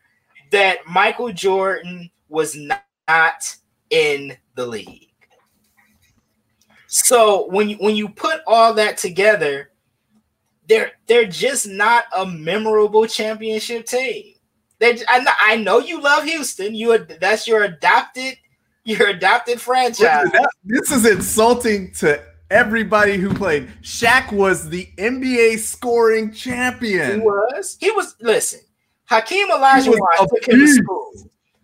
[0.50, 3.57] that Michael Jordan was not
[3.90, 5.09] in the league.
[6.86, 9.70] So when you when you put all that together,
[10.68, 14.34] they're they're just not a memorable championship team.
[14.78, 16.74] They I know, I know you love Houston.
[16.74, 18.36] You that's your adopted
[18.87, 20.28] your adopted franchise.
[20.64, 23.68] This is insulting to everybody who played.
[23.82, 27.20] Shaq was the NBA scoring champion.
[27.20, 27.76] He was.
[27.80, 28.14] He was.
[28.20, 28.61] Listen,
[29.07, 31.12] Hakeem Olajuwon took him to school.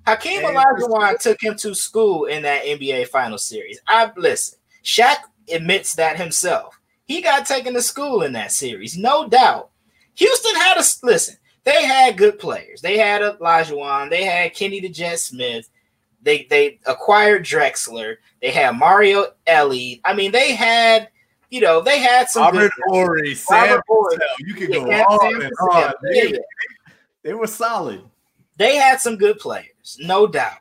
[0.07, 3.81] Hakeem Olajuwon took him to school in that NBA final series.
[3.87, 4.59] I listen.
[4.85, 5.17] Shaq
[5.53, 6.79] admits that himself.
[7.05, 9.71] He got taken to school in that series, no doubt.
[10.15, 11.37] Houston had a listen.
[11.65, 12.81] They had good players.
[12.81, 14.11] They had Olajuwon.
[14.11, 15.69] They had Kenny the Jet Smith.
[16.23, 18.17] They they acquired Drexler.
[18.41, 20.01] They had Mario Elie.
[20.05, 21.09] I mean, they had
[21.51, 22.43] you know they had some.
[22.43, 24.19] Robert Horry, Sam Cassell.
[24.41, 25.93] You could go on and on.
[26.03, 26.39] They, yeah.
[27.23, 28.03] they were solid.
[28.57, 30.59] They had some good players, no doubt.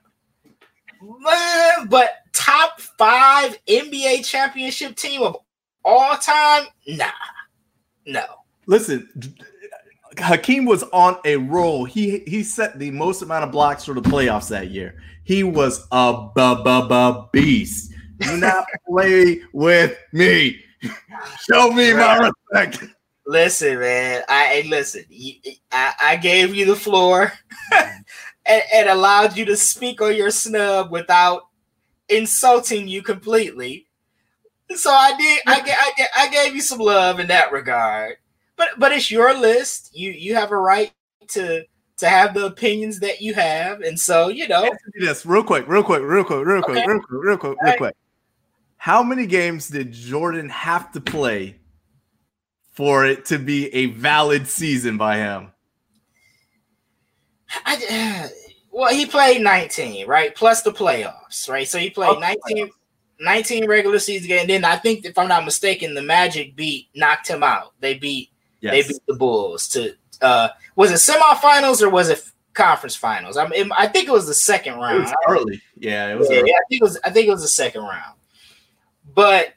[1.89, 5.38] But top five NBA championship team of
[5.84, 6.66] all time?
[6.88, 7.07] Nah,
[8.05, 8.24] no.
[8.68, 9.09] Listen,
[10.18, 11.86] Hakeem was on a roll.
[11.86, 15.01] He he set the most amount of blocks for the playoffs that year.
[15.32, 17.93] He was a beast.
[18.19, 20.59] Do not play with me.
[21.49, 22.84] Show me my respect.
[23.25, 24.23] Listen, man.
[24.27, 25.05] I listen.
[25.71, 27.32] I, I gave you the floor
[28.45, 31.43] and, and allowed you to speak on your snub without
[32.09, 33.88] insulting you completely.
[34.75, 35.41] So I did.
[35.47, 38.17] I, I, I gave you some love in that regard.
[38.57, 39.91] But but it's your list.
[39.93, 40.91] You you have a right
[41.29, 41.63] to
[42.01, 44.69] to have the opinions that you have, and so you know.
[44.99, 46.87] Yes, real quick, real quick, real quick, real quick, okay.
[46.87, 47.95] real quick, real quick, real quick.
[48.77, 51.57] How many games did Jordan have to play
[52.73, 55.51] for it to be a valid season by him?
[57.65, 58.29] I,
[58.71, 60.33] well, he played 19, right?
[60.35, 61.67] Plus the playoffs, right?
[61.67, 62.71] So he played 19,
[63.19, 64.39] 19 regular season game.
[64.41, 67.73] And then I think, if I'm not mistaken, the Magic beat knocked him out.
[67.79, 68.31] They beat
[68.61, 68.71] yes.
[68.71, 73.38] they beat the Bulls to uh was it semifinals or was it conference finals?
[73.38, 75.03] I mean, I think it was the second round.
[75.03, 76.30] Was early, yeah, it was.
[76.30, 76.99] Yeah, yeah, I think it was.
[77.03, 78.15] I think it was the second round.
[79.13, 79.53] But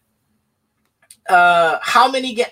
[1.29, 2.51] uh how many games?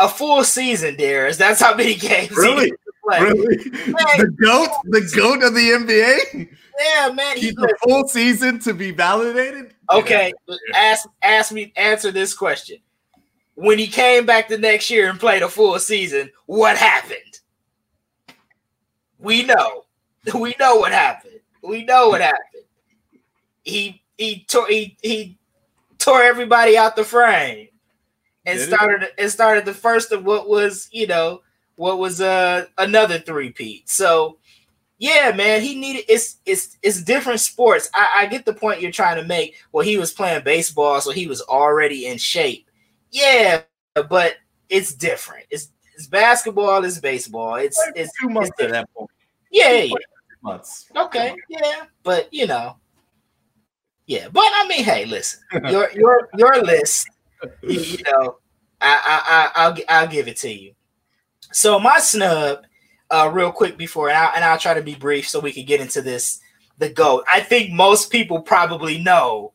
[0.00, 1.36] A full season, Darius.
[1.36, 2.30] That's how many games.
[2.36, 2.72] Really?
[3.04, 3.56] Really?
[3.56, 6.48] the goat, the goat of the NBA.
[6.78, 7.36] Yeah, man.
[7.36, 9.74] He's the full season to be validated.
[9.90, 10.32] Okay,
[10.74, 12.78] ask ask me answer this question.
[13.54, 17.18] When he came back the next year and played a full season, what happened?
[19.28, 19.84] We know.
[20.34, 21.40] We know what happened.
[21.62, 22.64] We know what happened.
[23.62, 25.38] He he tore he he
[25.98, 27.68] tore everybody out the frame
[28.44, 29.14] and Did started it?
[29.16, 31.42] and started the first of what was, you know,
[31.76, 33.88] what was uh another three peat.
[33.88, 34.38] So
[34.98, 37.88] yeah, man, he needed it's it's it's different sports.
[37.94, 39.56] I, I get the point you're trying to make.
[39.72, 42.68] Well, he was playing baseball, so he was already in shape.
[43.12, 43.62] Yeah,
[43.94, 44.36] but
[44.68, 45.46] it's different.
[45.50, 47.56] It's it's basketball, it's baseball.
[47.56, 49.10] It's it's two months it's at that point.
[49.50, 49.94] Yeah, yeah,
[50.42, 50.86] Months.
[50.96, 52.76] okay, yeah, but you know,
[54.06, 55.40] yeah, but I mean, hey, listen,
[55.70, 57.08] your your your list,
[57.62, 58.38] you, you know,
[58.80, 60.74] I I I I'll I'll give it to you.
[61.52, 62.64] So my snub,
[63.10, 65.64] uh, real quick before, and I'll, and I'll try to be brief so we can
[65.64, 66.40] get into this.
[66.78, 67.24] The goat.
[67.32, 69.52] I think most people probably know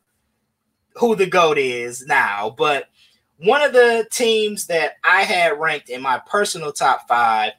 [0.96, 2.90] who the goat is now, but
[3.38, 7.52] one of the teams that I had ranked in my personal top five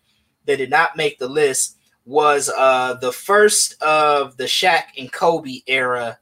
[0.45, 5.61] that did not make the list was uh, the first of the Shaq and Kobe
[5.67, 6.19] era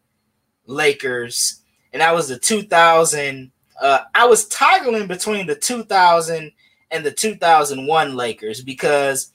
[0.66, 1.62] Lakers,
[1.92, 3.52] and that was the 2000.
[3.82, 6.52] Uh, I was toggling between the 2000
[6.92, 9.32] and the 2001 Lakers because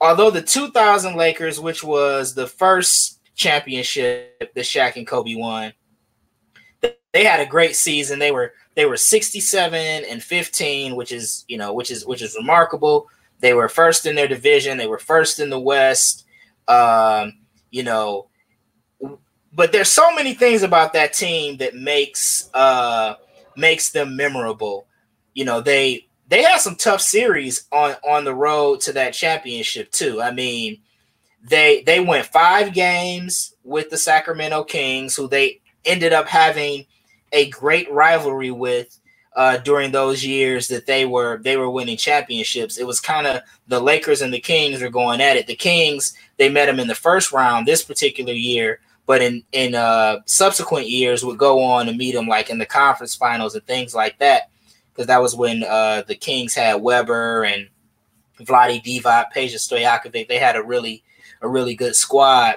[0.00, 5.72] although the 2000 Lakers, which was the first championship that Shaq and Kobe won,
[7.12, 8.18] they had a great season.
[8.18, 12.36] They were they were 67 and 15, which is you know which is which is
[12.36, 13.08] remarkable.
[13.44, 14.78] They were first in their division.
[14.78, 16.24] They were first in the West.
[16.66, 17.40] Um,
[17.70, 18.28] you know,
[19.52, 23.16] but there's so many things about that team that makes uh
[23.54, 24.86] makes them memorable.
[25.34, 29.90] You know, they they had some tough series on on the road to that championship
[29.90, 30.22] too.
[30.22, 30.80] I mean,
[31.42, 36.86] they they went five games with the Sacramento Kings, who they ended up having
[37.32, 38.98] a great rivalry with
[39.36, 42.78] uh, during those years that they were they were winning championships.
[42.78, 45.46] It was kind of the Lakers and the Kings were going at it.
[45.46, 49.74] The Kings they met them in the first round this particular year, but in in
[49.74, 53.66] uh, subsequent years would go on to meet them like in the conference finals and
[53.66, 54.50] things like that.
[54.92, 57.68] Because that was when uh, the Kings had Webber and
[58.40, 60.28] Vlade Divac, Peja Stojakovic.
[60.28, 61.02] They had a really
[61.42, 62.56] a really good squad.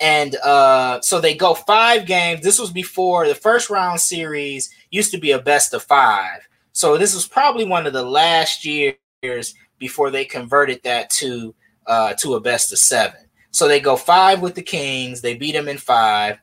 [0.00, 2.42] And uh, so they go five games.
[2.42, 6.46] This was before the first round series used to be a best of five.
[6.70, 11.52] So this was probably one of the last years before they converted that to
[11.88, 13.18] uh, to a best of seven.
[13.50, 15.20] So they go five with the Kings.
[15.20, 16.38] They beat them in five.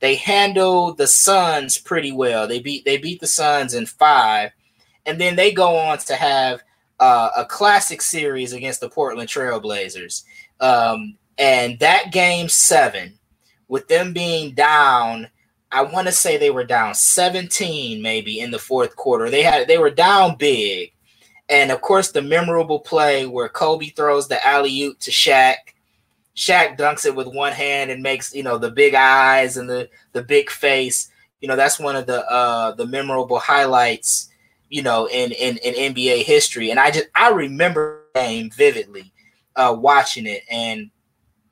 [0.00, 2.48] They handle the Suns pretty well.
[2.48, 4.52] They beat they beat the Suns in five,
[5.04, 6.62] and then they go on to have
[7.00, 10.24] uh, a classic series against the Portland Trailblazers.
[10.60, 13.18] Um, and that game seven,
[13.68, 15.28] with them being down,
[15.70, 19.28] I want to say they were down 17 maybe in the fourth quarter.
[19.28, 20.92] They had they were down big.
[21.48, 25.56] And of course, the memorable play where Kobe throws the alley oop to Shaq.
[26.36, 29.88] Shaq dunks it with one hand and makes you know the big eyes and the
[30.12, 31.10] the big face.
[31.40, 34.30] You know that's one of the uh the memorable highlights.
[34.70, 39.12] You know in in, in NBA history, and I just I remember game vividly,
[39.56, 40.90] uh, watching it, and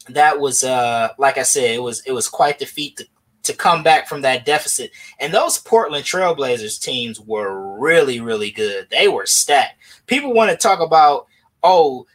[0.09, 3.07] that was uh like I said, it was it was quite the feat to,
[3.47, 4.91] to come back from that deficit.
[5.21, 8.89] And those Portland Trailblazers teams were really, really good.
[8.91, 9.79] They were stacked.
[10.07, 11.27] People want to talk about,
[11.63, 12.07] oh,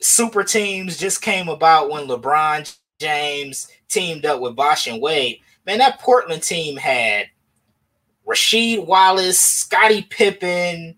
[0.00, 5.40] super teams just came about when LeBron James teamed up with Bosh and Wade.
[5.66, 7.26] Man, that Portland team had
[8.26, 10.96] Rasheed Wallace, Scottie Pippen,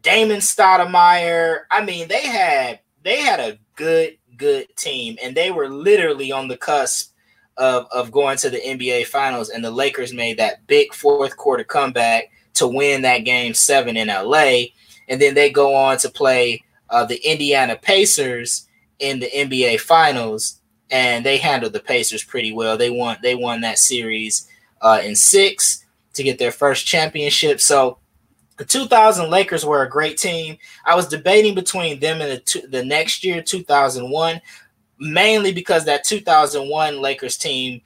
[0.00, 1.60] Damon Stoudemire.
[1.70, 6.48] I mean, they had they had a good good team, and they were literally on
[6.48, 7.12] the cusp
[7.56, 9.50] of, of going to the NBA Finals.
[9.50, 14.08] And the Lakers made that big fourth quarter comeback to win that game seven in
[14.08, 14.66] LA.
[15.08, 18.66] And then they go on to play uh, the Indiana Pacers
[18.98, 22.76] in the NBA Finals, and they handled the Pacers pretty well.
[22.76, 24.48] They won they won that series
[24.80, 25.84] uh, in six
[26.14, 27.60] to get their first championship.
[27.60, 27.98] So
[28.56, 30.56] the 2000 Lakers were a great team.
[30.84, 34.40] I was debating between them and the two, the next year 2001,
[34.98, 37.80] mainly because that 2001 Lakers team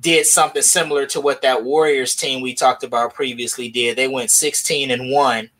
[0.00, 3.96] did something similar to what that Warriors team we talked about previously did.
[3.96, 5.50] They went 16 and 1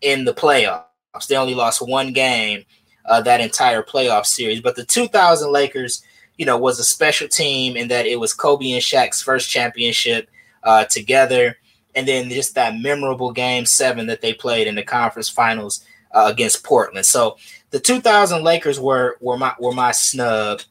[0.00, 0.84] in the playoffs.
[1.28, 2.64] They only lost one game
[3.06, 4.60] uh, that entire playoff series.
[4.60, 6.02] But the 2000 Lakers,
[6.36, 10.28] you know, was a special team in that it was Kobe and Shaq's first championship
[10.62, 11.56] uh, together
[11.94, 16.28] and then just that memorable game seven that they played in the conference finals uh,
[16.30, 17.06] against Portland.
[17.06, 17.36] So
[17.70, 20.62] the 2000 Lakers were were my were my snub,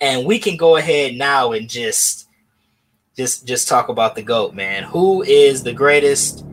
[0.00, 2.28] and we can go ahead now and just
[3.16, 4.82] just just talk about the goat man.
[4.84, 6.46] Who is the greatest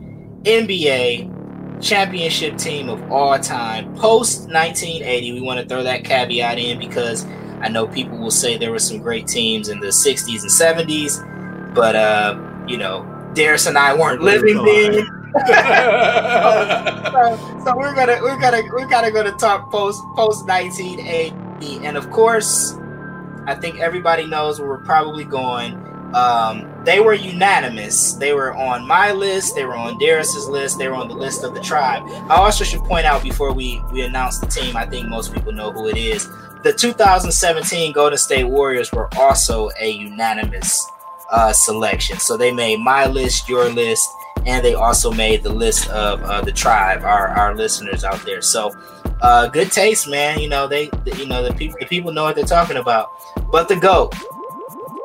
[0.44, 1.34] NBA
[1.82, 5.32] championship team of all time post 1980?
[5.32, 7.26] We want to throw that caveat in because
[7.60, 11.74] I know people will say there were some great teams in the 60s and 70s,
[11.74, 13.04] but uh, you know
[13.34, 15.17] Darius and I weren't living then.
[17.64, 22.10] so, we're gonna we're gonna we're gonna go to talk post post 1980, and of
[22.10, 22.74] course
[23.46, 25.84] I think everybody knows where we're probably going.
[26.14, 28.14] Um, they were unanimous.
[28.14, 29.54] They were on my list.
[29.54, 30.78] They were on Darius's list.
[30.78, 32.04] They were on the list of the tribe.
[32.30, 34.76] I also should point out before we we announce the team.
[34.76, 36.28] I think most people know who it is.
[36.62, 40.84] The 2017 Golden State Warriors were also a unanimous
[41.30, 42.18] uh, selection.
[42.18, 44.08] So they made my list, your list,
[44.46, 48.42] and they also made the list of uh, the tribe, our our listeners out there.
[48.42, 48.72] So
[49.20, 50.40] uh, good taste, man.
[50.40, 53.12] You know they, you know the people, the people know what they're talking about.
[53.50, 54.14] But the goat,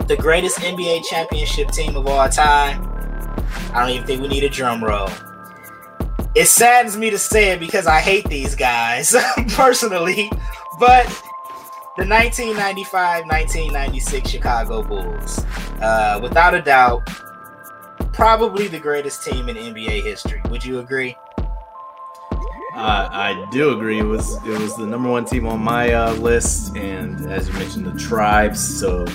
[0.07, 2.89] the greatest NBA championship team of all time.
[3.73, 5.09] I don't even think we need a drum roll.
[6.35, 9.15] It saddens me to say it because I hate these guys
[9.49, 10.31] personally,
[10.79, 11.05] but
[11.95, 15.45] the 1995-1996 Chicago Bulls,
[15.79, 17.07] uh, without a doubt,
[18.13, 20.41] probably the greatest team in NBA history.
[20.49, 21.17] Would you agree?
[22.75, 23.99] I do agree.
[23.99, 27.53] It was it was the number one team on my uh, list, and as you
[27.53, 28.59] mentioned, the tribes.
[28.79, 29.05] So,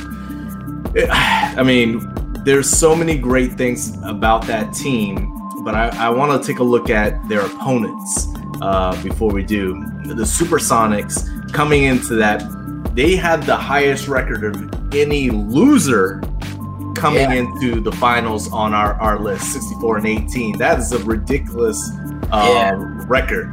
[0.94, 2.00] it, I mean,
[2.44, 5.32] there's so many great things about that team,
[5.62, 8.28] but I, I want to take a look at their opponents
[8.62, 9.74] uh, before we do.
[10.04, 12.42] The Supersonics coming into that,
[12.94, 16.22] they had the highest record of any loser
[16.98, 17.32] coming yeah.
[17.32, 21.90] into the finals on our, our list 64 and 18 that is a ridiculous
[22.30, 23.04] uh, yeah.
[23.06, 23.46] record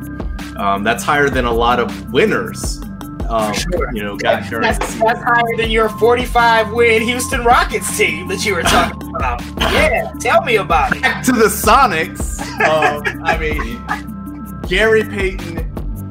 [0.58, 2.82] um, that's higher than a lot of winners
[3.30, 3.94] um, sure.
[3.94, 8.56] you know got that's, that's higher than your 45 win houston rockets team that you
[8.56, 14.62] were talking about yeah tell me about it back to the sonics um, i mean
[14.68, 15.60] gary payton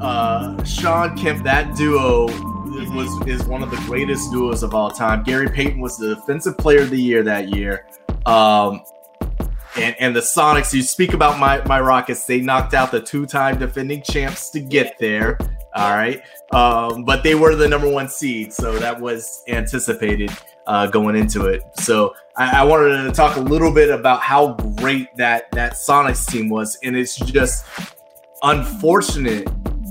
[0.01, 5.23] uh, shawn kemp that duo was is one of the greatest duos of all time.
[5.23, 7.87] Gary Payton was the defensive player of the year that year.
[8.27, 8.83] Um,
[9.77, 13.27] and, and the Sonics, you speak about my, my Rockets, they knocked out the two
[13.27, 15.39] time defending champs to get there.
[15.75, 16.23] All right.
[16.53, 18.53] Um, but they were the number one seed.
[18.53, 20.31] So that was anticipated
[20.67, 21.63] uh, going into it.
[21.81, 26.27] So I, I, wanted to talk a little bit about how great that, that Sonics
[26.31, 26.79] team was.
[26.83, 27.67] And it's just
[28.43, 29.49] unfortunate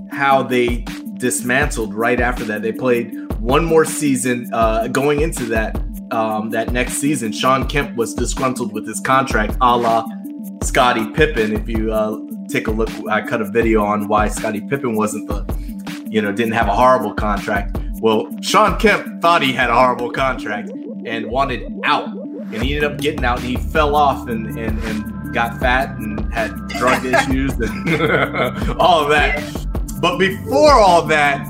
[0.09, 0.85] how they
[1.23, 2.61] dismantled right after that.
[2.61, 7.31] They played one more season uh, going into that um, that next season.
[7.31, 10.05] Shawn Kemp was disgruntled with his contract, a la
[10.63, 11.53] Scottie Pippen.
[11.53, 12.19] If you uh,
[12.49, 16.33] take a look, I cut a video on why Scottie Pippen wasn't the, you know,
[16.33, 17.77] didn't have a horrible contract.
[18.01, 20.71] Well, Shawn Kemp thought he had a horrible contract
[21.05, 23.39] and wanted out, and he ended up getting out.
[23.39, 29.03] And he fell off and and, and got fat and had drug issues and all
[29.03, 29.62] of that.
[30.03, 31.47] But before all that,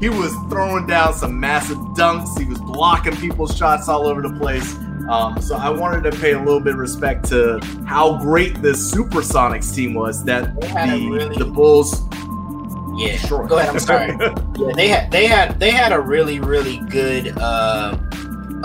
[0.00, 2.36] he was throwing down some massive dunks.
[2.36, 4.74] He was blocking people's shots all over the place.
[5.08, 8.92] Um, so I wanted to pay a little bit of respect to how great this
[8.92, 10.24] Supersonics team was.
[10.24, 12.02] That the, really, the Bulls.
[13.00, 13.46] Yeah, sure.
[13.46, 13.70] Go ahead.
[13.70, 14.08] I'm sorry.
[14.56, 17.96] yeah, they had they had they had a really really good uh,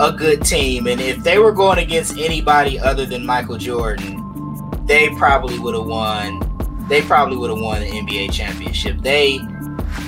[0.00, 5.08] a good team, and if they were going against anybody other than Michael Jordan, they
[5.10, 6.43] probably would have won
[6.88, 8.98] they probably would have won the NBA championship.
[9.00, 9.40] They,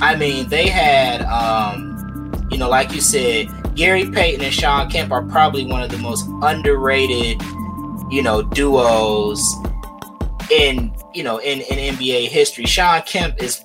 [0.01, 5.13] I mean, they had, um, you know, like you said, Gary Payton and Shawn Kemp
[5.13, 7.43] are probably one of the most underrated,
[8.11, 9.43] you know, duos
[10.51, 12.67] in, you know, in, in NBA history.
[12.67, 13.65] Shawn Kemp is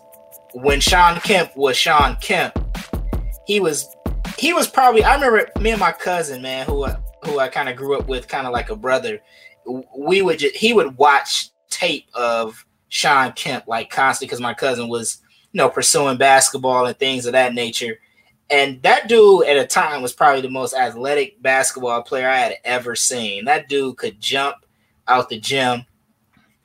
[0.53, 2.57] when Shawn Kemp was Shawn Kemp,
[3.45, 3.95] he was
[4.37, 6.85] he was probably I remember me and my cousin, man, who
[7.23, 9.21] who I kind of grew up with, kind of like a brother.
[9.97, 14.89] We would just he would watch tape of Shawn Kemp like constantly because my cousin
[14.89, 15.19] was,
[15.53, 17.97] you know, pursuing basketball and things of that nature.
[18.49, 22.55] And that dude at a time was probably the most athletic basketball player I had
[22.65, 23.45] ever seen.
[23.45, 24.57] That dude could jump
[25.07, 25.85] out the gym,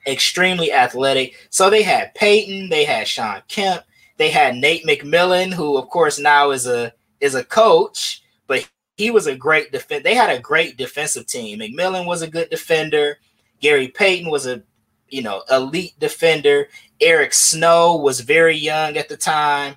[0.04, 1.36] extremely athletic.
[1.50, 3.84] So they had Payton, they had Shawn Kemp,
[4.16, 9.12] they had Nate McMillan, who of course now is a is a coach, but he
[9.12, 10.02] was a great defense.
[10.02, 11.60] They had a great defensive team.
[11.60, 13.18] McMillan was a good defender.
[13.60, 14.64] Gary Payton was a
[15.08, 16.68] you know, elite defender.
[17.00, 19.76] Eric Snow was very young at the time.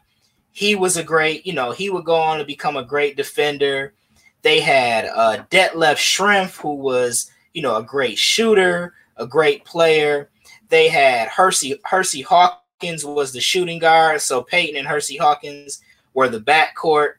[0.51, 3.93] He was a great, you know, he would go on to become a great defender.
[4.41, 10.29] They had uh, Detlef Schrempf, who was, you know, a great shooter, a great player.
[10.69, 15.81] They had Hersey Hersey Hawkins was the shooting guard, so Payton and Hersey Hawkins
[16.13, 17.13] were the backcourt.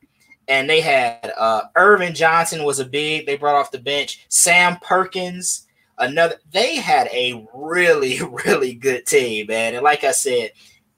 [0.48, 3.26] And they had uh, Ervin Johnson was a big.
[3.26, 4.24] They brought off the bench.
[4.28, 5.66] Sam Perkins
[6.00, 10.50] another they had a really really good team man and like i said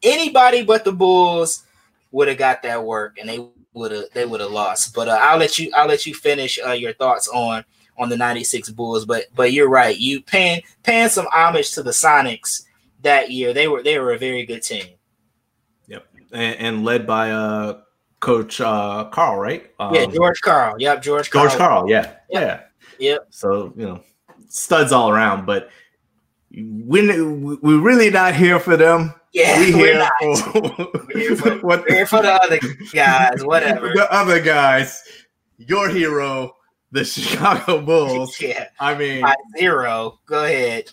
[0.03, 1.65] anybody but the bulls
[2.11, 5.19] would have got that work and they would have they would have lost but uh,
[5.23, 7.65] i'll let you i'll let you finish uh, your thoughts on
[7.99, 11.91] on the 96 bulls but but you're right you paying paying some homage to the
[11.91, 12.65] sonics
[13.03, 14.87] that year they were they were a very good team
[15.87, 17.81] yep and, and led by uh
[18.23, 19.69] Coach uh, Karl, right?
[19.81, 21.49] Um, yeah, George karl Yep, George Karl.
[21.49, 21.91] George Karl.
[21.91, 22.19] Yeah, Yep.
[22.31, 22.61] yeah.
[23.01, 23.27] Yep.
[23.31, 24.01] So you know,
[24.53, 25.47] studs all around.
[25.47, 25.70] But
[26.55, 29.15] when we really not here for them.
[29.33, 30.62] Yeah, we we're here for,
[31.15, 32.59] We're here for- what We're here for the other
[32.93, 33.89] guys, whatever.
[33.95, 35.03] the other guys.
[35.57, 36.55] Your hero,
[36.91, 38.39] the Chicago Bulls.
[38.41, 40.19] yeah, I mean, by zero.
[40.27, 40.85] Go ahead.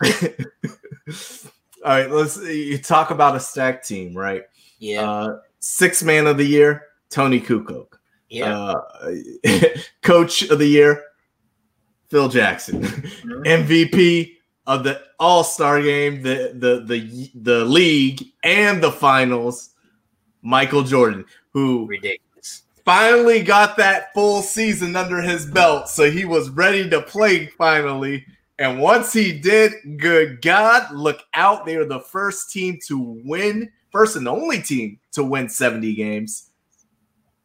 [1.83, 2.09] all right.
[2.09, 4.43] Let's you talk about a stack team, right?
[4.79, 7.87] Yeah, Uh, six man of the year, Toni Kukoc.
[8.29, 8.75] yeah.
[9.01, 9.15] Uh,
[10.01, 11.03] coach of the year,
[12.09, 12.81] Phil Jackson.
[12.83, 14.35] MVP
[14.67, 19.71] of the All Star game, the, the the the league, and the finals,
[20.41, 22.63] Michael Jordan, who Ridiculous.
[22.85, 28.25] finally got that full season under his belt, so he was ready to play finally.
[28.59, 31.65] And once he did, good God, look out!
[31.65, 36.49] They were the first team to win, first and only team to win seventy games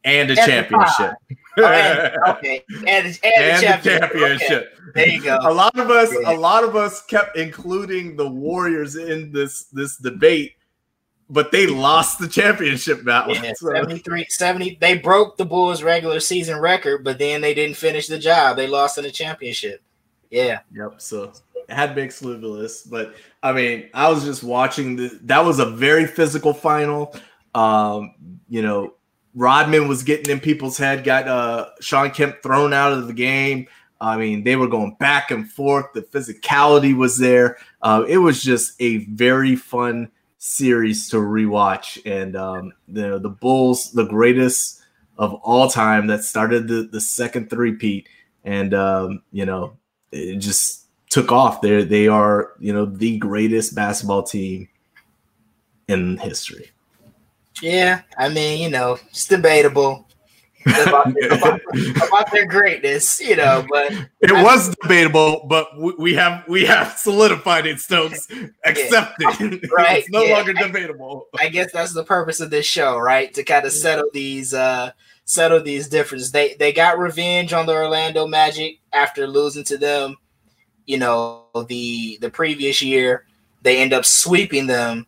[0.05, 1.15] and a championship.
[1.56, 3.82] And, okay, and, and, the and the championship.
[4.01, 4.72] championship.
[4.89, 5.39] Okay, There you go.
[5.43, 6.32] A lot of us, Yeah.
[6.32, 10.52] a lot of us kept including the Warriors in this this debate,
[11.31, 13.35] but they lost the championship battle.
[13.35, 14.78] Yeah, So- 73, 70.
[14.81, 18.56] They broke the Bulls' regular season record, but then they didn't finish the job.
[18.56, 19.82] They lost in the championship.
[20.31, 20.94] Yeah, Yep.
[20.98, 21.32] So
[21.68, 25.18] it had to be exclusive, but I mean, I was just watching the.
[25.24, 27.14] That was a very physical final.
[27.55, 28.14] Um,
[28.48, 28.94] you know,
[29.35, 31.05] Rodman was getting in people's head.
[31.05, 33.66] Got uh Shawn Kemp thrown out of the game.
[34.01, 35.86] I mean, they were going back and forth.
[35.94, 37.56] The physicality was there.
[37.81, 43.93] Uh, it was just a very fun series to rewatch, and um, the the Bulls,
[43.93, 44.82] the greatest
[45.16, 48.09] of all time, that started the the second three-peat,
[48.44, 49.77] and um, you know,
[50.12, 51.62] it just took off.
[51.62, 54.69] They they are you know the greatest basketball team
[55.89, 56.73] in history.
[57.62, 58.02] Yeah.
[58.18, 60.06] I mean, you know, it's debatable
[60.66, 61.60] about, about,
[62.06, 66.97] about their greatness, you know, but It was debatable, but we- we have we have
[66.97, 68.26] solidified it, Stokes.
[68.64, 69.70] Accept it.
[69.76, 70.36] Right, It's no yeah.
[70.36, 71.26] longer debatable.
[71.39, 73.32] I guess that's the purpose of this show, right?
[73.35, 74.93] To kind of settle these uh
[75.26, 76.32] settle these differences.
[76.32, 80.16] They they got revenge on the Orlando Magic after losing to them,
[80.86, 83.26] you know, the the previous year.
[83.62, 85.06] They end up sweeping them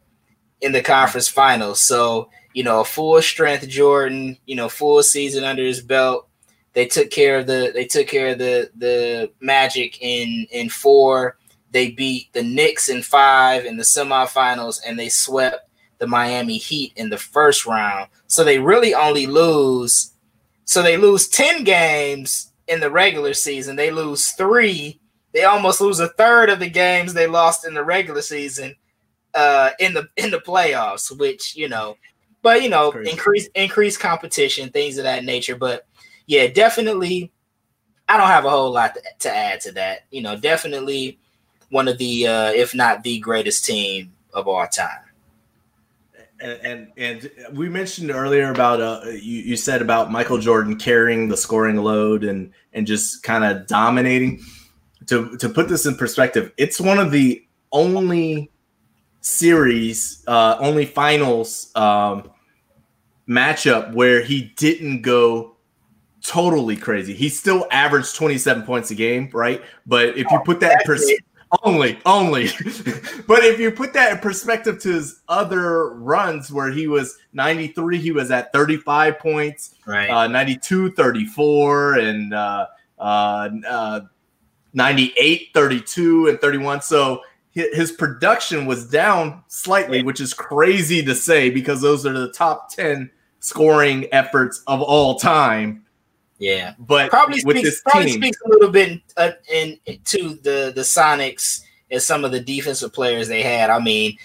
[0.61, 1.81] in the conference finals.
[1.81, 6.29] So, you know, a full strength Jordan, you know, full season under his belt.
[6.73, 11.39] They took care of the they took care of the the Magic in in 4.
[11.71, 15.69] They beat the Knicks in 5 in the semifinals and they swept
[15.99, 18.11] the Miami Heat in the first round.
[18.27, 20.13] So they really only lose.
[20.65, 23.77] So they lose 10 games in the regular season.
[23.77, 25.01] They lose three.
[25.33, 28.75] They almost lose a third of the games they lost in the regular season
[29.37, 31.97] uh, in the in the playoffs, which, you know,
[32.43, 33.11] but you know, Crazy.
[33.11, 35.57] increase increase competition, things of that nature.
[35.57, 35.87] But
[36.27, 37.31] yeah, definitely
[38.09, 40.05] I don't have a whole lot to, to add to that.
[40.11, 41.19] You know, definitely
[41.71, 45.01] one of the uh, if not the greatest team of all time.
[46.39, 51.29] And, and and we mentioned earlier about uh you, you said about Michael Jordan carrying
[51.29, 54.43] the scoring load and and just kind of dominating.
[55.07, 58.51] To to put this in perspective, it's one of the only
[59.27, 62.31] series, uh, only finals um,
[63.29, 65.57] matchup where he didn't go
[66.23, 67.13] totally crazy.
[67.13, 69.63] He still averaged 27 points a game, right?
[69.85, 71.13] But if you put that in That's pers-
[71.65, 72.47] only, only.
[73.27, 77.99] but if you put that in perspective to his other runs where he was 93,
[77.99, 80.09] he was at 35 points, Right.
[80.09, 82.67] uh, 92, 34, and uh,
[82.99, 84.01] uh, uh,
[84.73, 86.81] 98, 32, and 31.
[86.83, 87.21] So hi-
[87.57, 92.71] his production was down slightly, which is crazy to say because those are the top
[92.75, 93.11] 10
[93.41, 95.85] scoring efforts of all time.
[96.39, 96.75] yeah.
[96.79, 100.73] But Probably with speaks, this probably team, speaks a little bit uh, in to the
[100.75, 103.71] the Sonics and some of the defensive players they had.
[103.71, 104.19] I mean,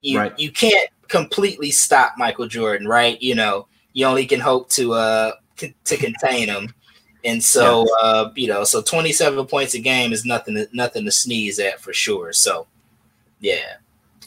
[0.00, 0.38] you Right.
[0.38, 3.20] you can't completely stop Michael Jordan, right?
[3.20, 6.72] You know, you only can hope to uh c- to contain him.
[7.24, 11.10] And so uh you know, so 27 points a game is nothing to, nothing to
[11.10, 12.32] sneeze at for sure.
[12.32, 12.66] So
[13.40, 13.76] yeah.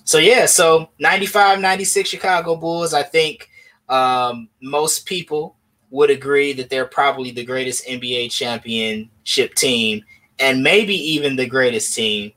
[0.03, 3.49] So yeah, so 95 96 Chicago Bulls, I think
[3.89, 5.55] um most people
[5.91, 10.03] would agree that they're probably the greatest NBA championship team
[10.39, 12.33] and maybe even the greatest team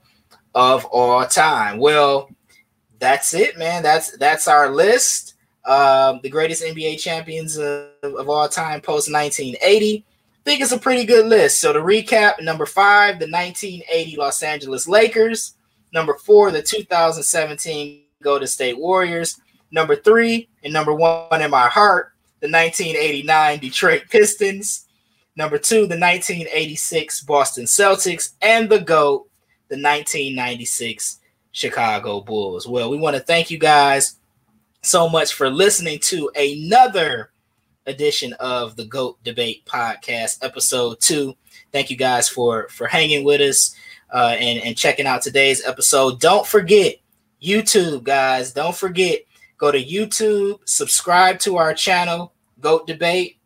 [0.54, 1.78] of all time.
[1.78, 2.30] Well,
[2.98, 3.82] that's it, man.
[3.82, 5.34] That's that's our list.
[5.64, 10.04] Um, the greatest NBA champions of, of all time post 1980.
[10.48, 11.60] Think it's a pretty good list.
[11.60, 15.56] So to recap, number five, the 1980 Los Angeles Lakers.
[15.92, 19.38] Number four, the 2017 Golden State Warriors.
[19.72, 24.86] Number three, and number one in my heart, the 1989 Detroit Pistons.
[25.36, 28.30] Number two, the 1986 Boston Celtics.
[28.40, 29.28] And the GOAT,
[29.68, 31.18] the 1996
[31.52, 32.66] Chicago Bulls.
[32.66, 34.16] Well, we want to thank you guys
[34.80, 37.32] so much for listening to another
[37.88, 41.34] edition of the GOAT Debate Podcast, episode two.
[41.72, 43.74] Thank you guys for for hanging with us
[44.12, 46.20] uh, and, and checking out today's episode.
[46.20, 46.96] Don't forget
[47.42, 48.52] YouTube, guys.
[48.52, 49.20] Don't forget,
[49.56, 53.38] go to YouTube, subscribe to our channel, GOAT Debate,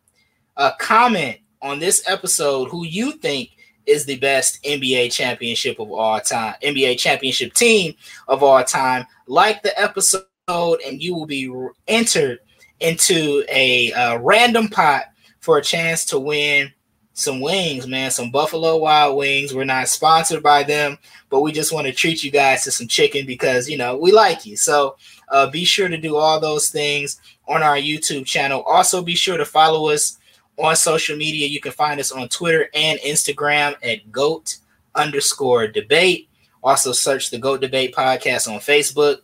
[0.57, 3.51] uh, comment on this episode who you think
[3.85, 7.93] is the best NBA championship of all time, NBA championship team
[8.27, 9.05] of all time.
[9.27, 11.51] Like the episode, and you will be
[11.87, 12.39] entered
[12.79, 15.05] into a uh, random pot
[15.39, 16.71] for a chance to win
[17.13, 19.53] some wings, man, some Buffalo Wild Wings.
[19.53, 20.97] We're not sponsored by them,
[21.29, 24.11] but we just want to treat you guys to some chicken because you know we
[24.11, 24.57] like you.
[24.57, 24.97] So
[25.29, 28.63] uh, be sure to do all those things on our YouTube channel.
[28.63, 30.17] Also, be sure to follow us
[30.57, 31.47] on social media.
[31.47, 34.57] You can find us on Twitter and Instagram at GOAT
[34.95, 36.29] underscore debate.
[36.63, 39.17] Also, search the GOAT Debate podcast on Facebook.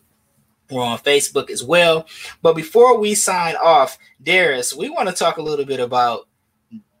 [0.70, 2.06] We're on Facebook as well.
[2.42, 6.28] But before we sign off, Darius, we want to talk a little bit about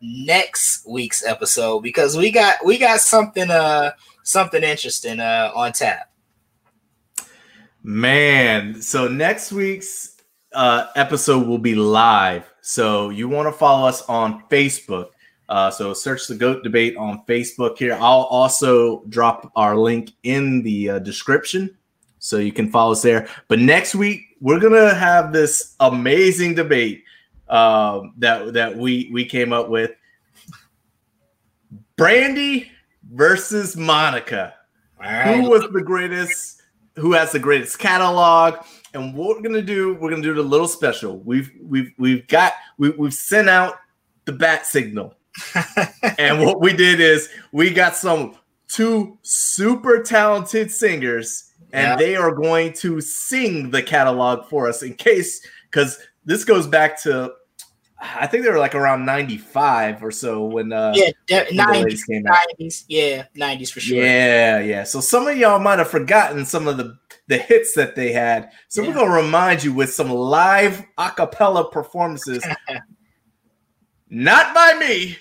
[0.00, 3.92] next week's episode because we got we got something uh
[4.22, 6.10] something interesting uh on tap.
[7.82, 10.16] Man, so next week's
[10.52, 12.50] uh episode will be live.
[12.60, 15.10] So you want to follow us on Facebook.
[15.48, 17.94] Uh, so search the GOAT debate on Facebook here.
[17.94, 21.76] I'll also drop our link in the uh, description
[22.20, 23.28] so you can follow us there.
[23.48, 27.02] But next week we're gonna have this amazing debate
[27.48, 29.90] uh, that that we we came up with.
[31.96, 32.70] Brandy
[33.12, 34.54] versus Monica.
[34.98, 35.34] Right.
[35.34, 36.62] Who was the greatest?
[36.96, 38.64] Who has the greatest catalog?
[38.94, 39.94] And what we're gonna do?
[39.94, 41.18] We're gonna do a little special.
[41.18, 43.76] We've we've we've got we, we've sent out
[44.24, 45.14] the bat signal,
[46.18, 48.36] and what we did is we got some
[48.68, 51.96] two super talented singers, and Yeah.
[51.96, 55.40] they are going to sing the catalog for us in case
[55.70, 57.32] because this goes back to
[58.02, 61.68] I think they were like around 95 or so when uh yeah, de- came out.
[62.48, 64.02] nineties, yeah, nineties for sure.
[64.02, 64.84] Yeah, yeah.
[64.84, 66.96] So some of y'all might have forgotten some of the
[67.28, 68.50] the hits that they had.
[68.68, 68.88] So Yeah.
[68.88, 72.42] we're gonna remind you with some live a cappella performances.
[74.08, 75.18] Not by me.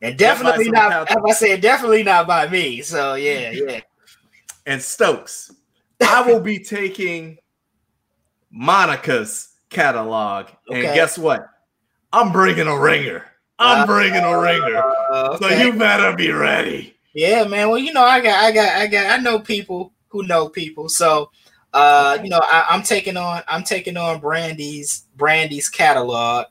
[0.00, 0.90] and definitely not.
[0.90, 1.10] talent.
[1.10, 2.82] As I said, definitely not by me.
[2.82, 3.80] So yeah, yeah.
[4.66, 5.52] And Stokes.
[6.02, 7.38] I will be taking
[8.50, 11.48] Monica's catalog, and guess what?
[12.12, 13.24] I'm bringing a ringer.
[13.58, 14.82] I'm bringing a ringer.
[15.10, 16.96] Uh, So you better be ready.
[17.14, 17.68] Yeah, man.
[17.68, 20.88] Well, you know, I got, I got, I got, I know people who know people.
[20.88, 21.30] So,
[21.72, 26.46] uh, you know, I, I'm taking on, I'm taking on Brandy's, Brandy's catalog.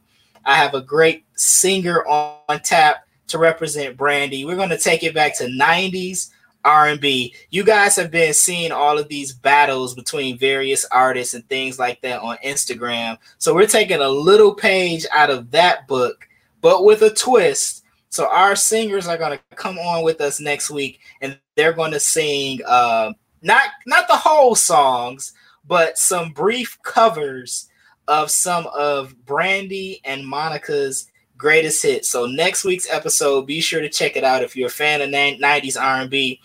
[0.45, 4.45] I have a great singer on, on tap to represent Brandy.
[4.45, 6.29] We're going to take it back to '90s
[6.63, 7.33] R&B.
[7.49, 12.01] You guys have been seeing all of these battles between various artists and things like
[12.01, 13.17] that on Instagram.
[13.37, 16.27] So we're taking a little page out of that book,
[16.61, 17.83] but with a twist.
[18.09, 21.91] So our singers are going to come on with us next week, and they're going
[21.91, 25.33] to sing uh, not not the whole songs,
[25.65, 27.69] but some brief covers
[28.07, 31.10] of some of Brandy and Monica's
[31.41, 32.07] greatest hits.
[32.07, 35.09] So next week's episode, be sure to check it out if you're a fan of
[35.09, 36.39] 90s R&B.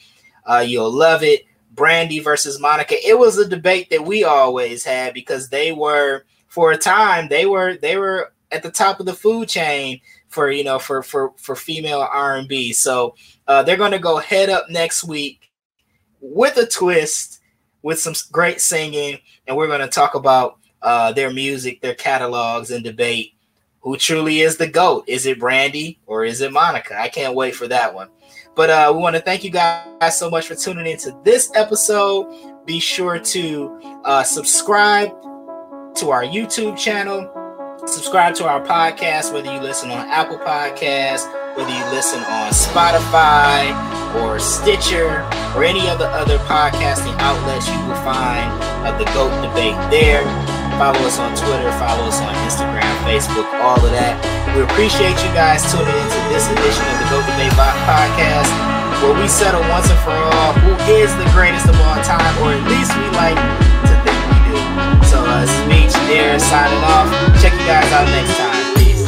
[0.46, 1.44] Uh, you'll love it.
[1.72, 2.94] Brandy versus Monica.
[3.06, 7.44] It was a debate that we always had because they were for a time they
[7.44, 11.34] were they were at the top of the food chain for you know for for
[11.36, 12.72] for female R&B.
[12.72, 13.14] So
[13.46, 15.50] uh, they're going to go head up next week
[16.20, 17.40] with a twist,
[17.82, 22.70] with some great singing, and we're going to talk about uh, their music, their catalogs,
[22.70, 23.35] and debate
[23.86, 25.04] who truly is the goat.
[25.06, 27.00] Is it Brandy or is it Monica?
[27.00, 28.08] I can't wait for that one.
[28.56, 32.26] But uh, we want to thank you guys so much for tuning into this episode.
[32.66, 35.10] Be sure to uh, subscribe
[35.96, 37.30] to our YouTube channel
[37.84, 41.26] subscribe to our podcast, whether you listen on Apple Podcasts,
[41.56, 43.70] whether you listen on Spotify
[44.16, 45.22] or Stitcher
[45.54, 48.50] or any of the other podcasting outlets, you will find
[48.84, 50.55] uh, the GOAT debate there.
[50.76, 54.12] Follow us on Twitter, follow us on Instagram, Facebook, all of that.
[54.52, 58.52] We appreciate you guys tuning into this edition of the GOAT Debate Bo- Podcast,
[59.00, 62.52] where we settle once and for all who is the greatest of all time, or
[62.52, 63.40] at least we like
[63.88, 64.60] to think we do.
[65.08, 67.08] So, uh, speech there, signing off.
[67.40, 68.60] Check you guys out next time.
[68.76, 69.00] Peace.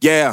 [0.00, 0.32] Yeah.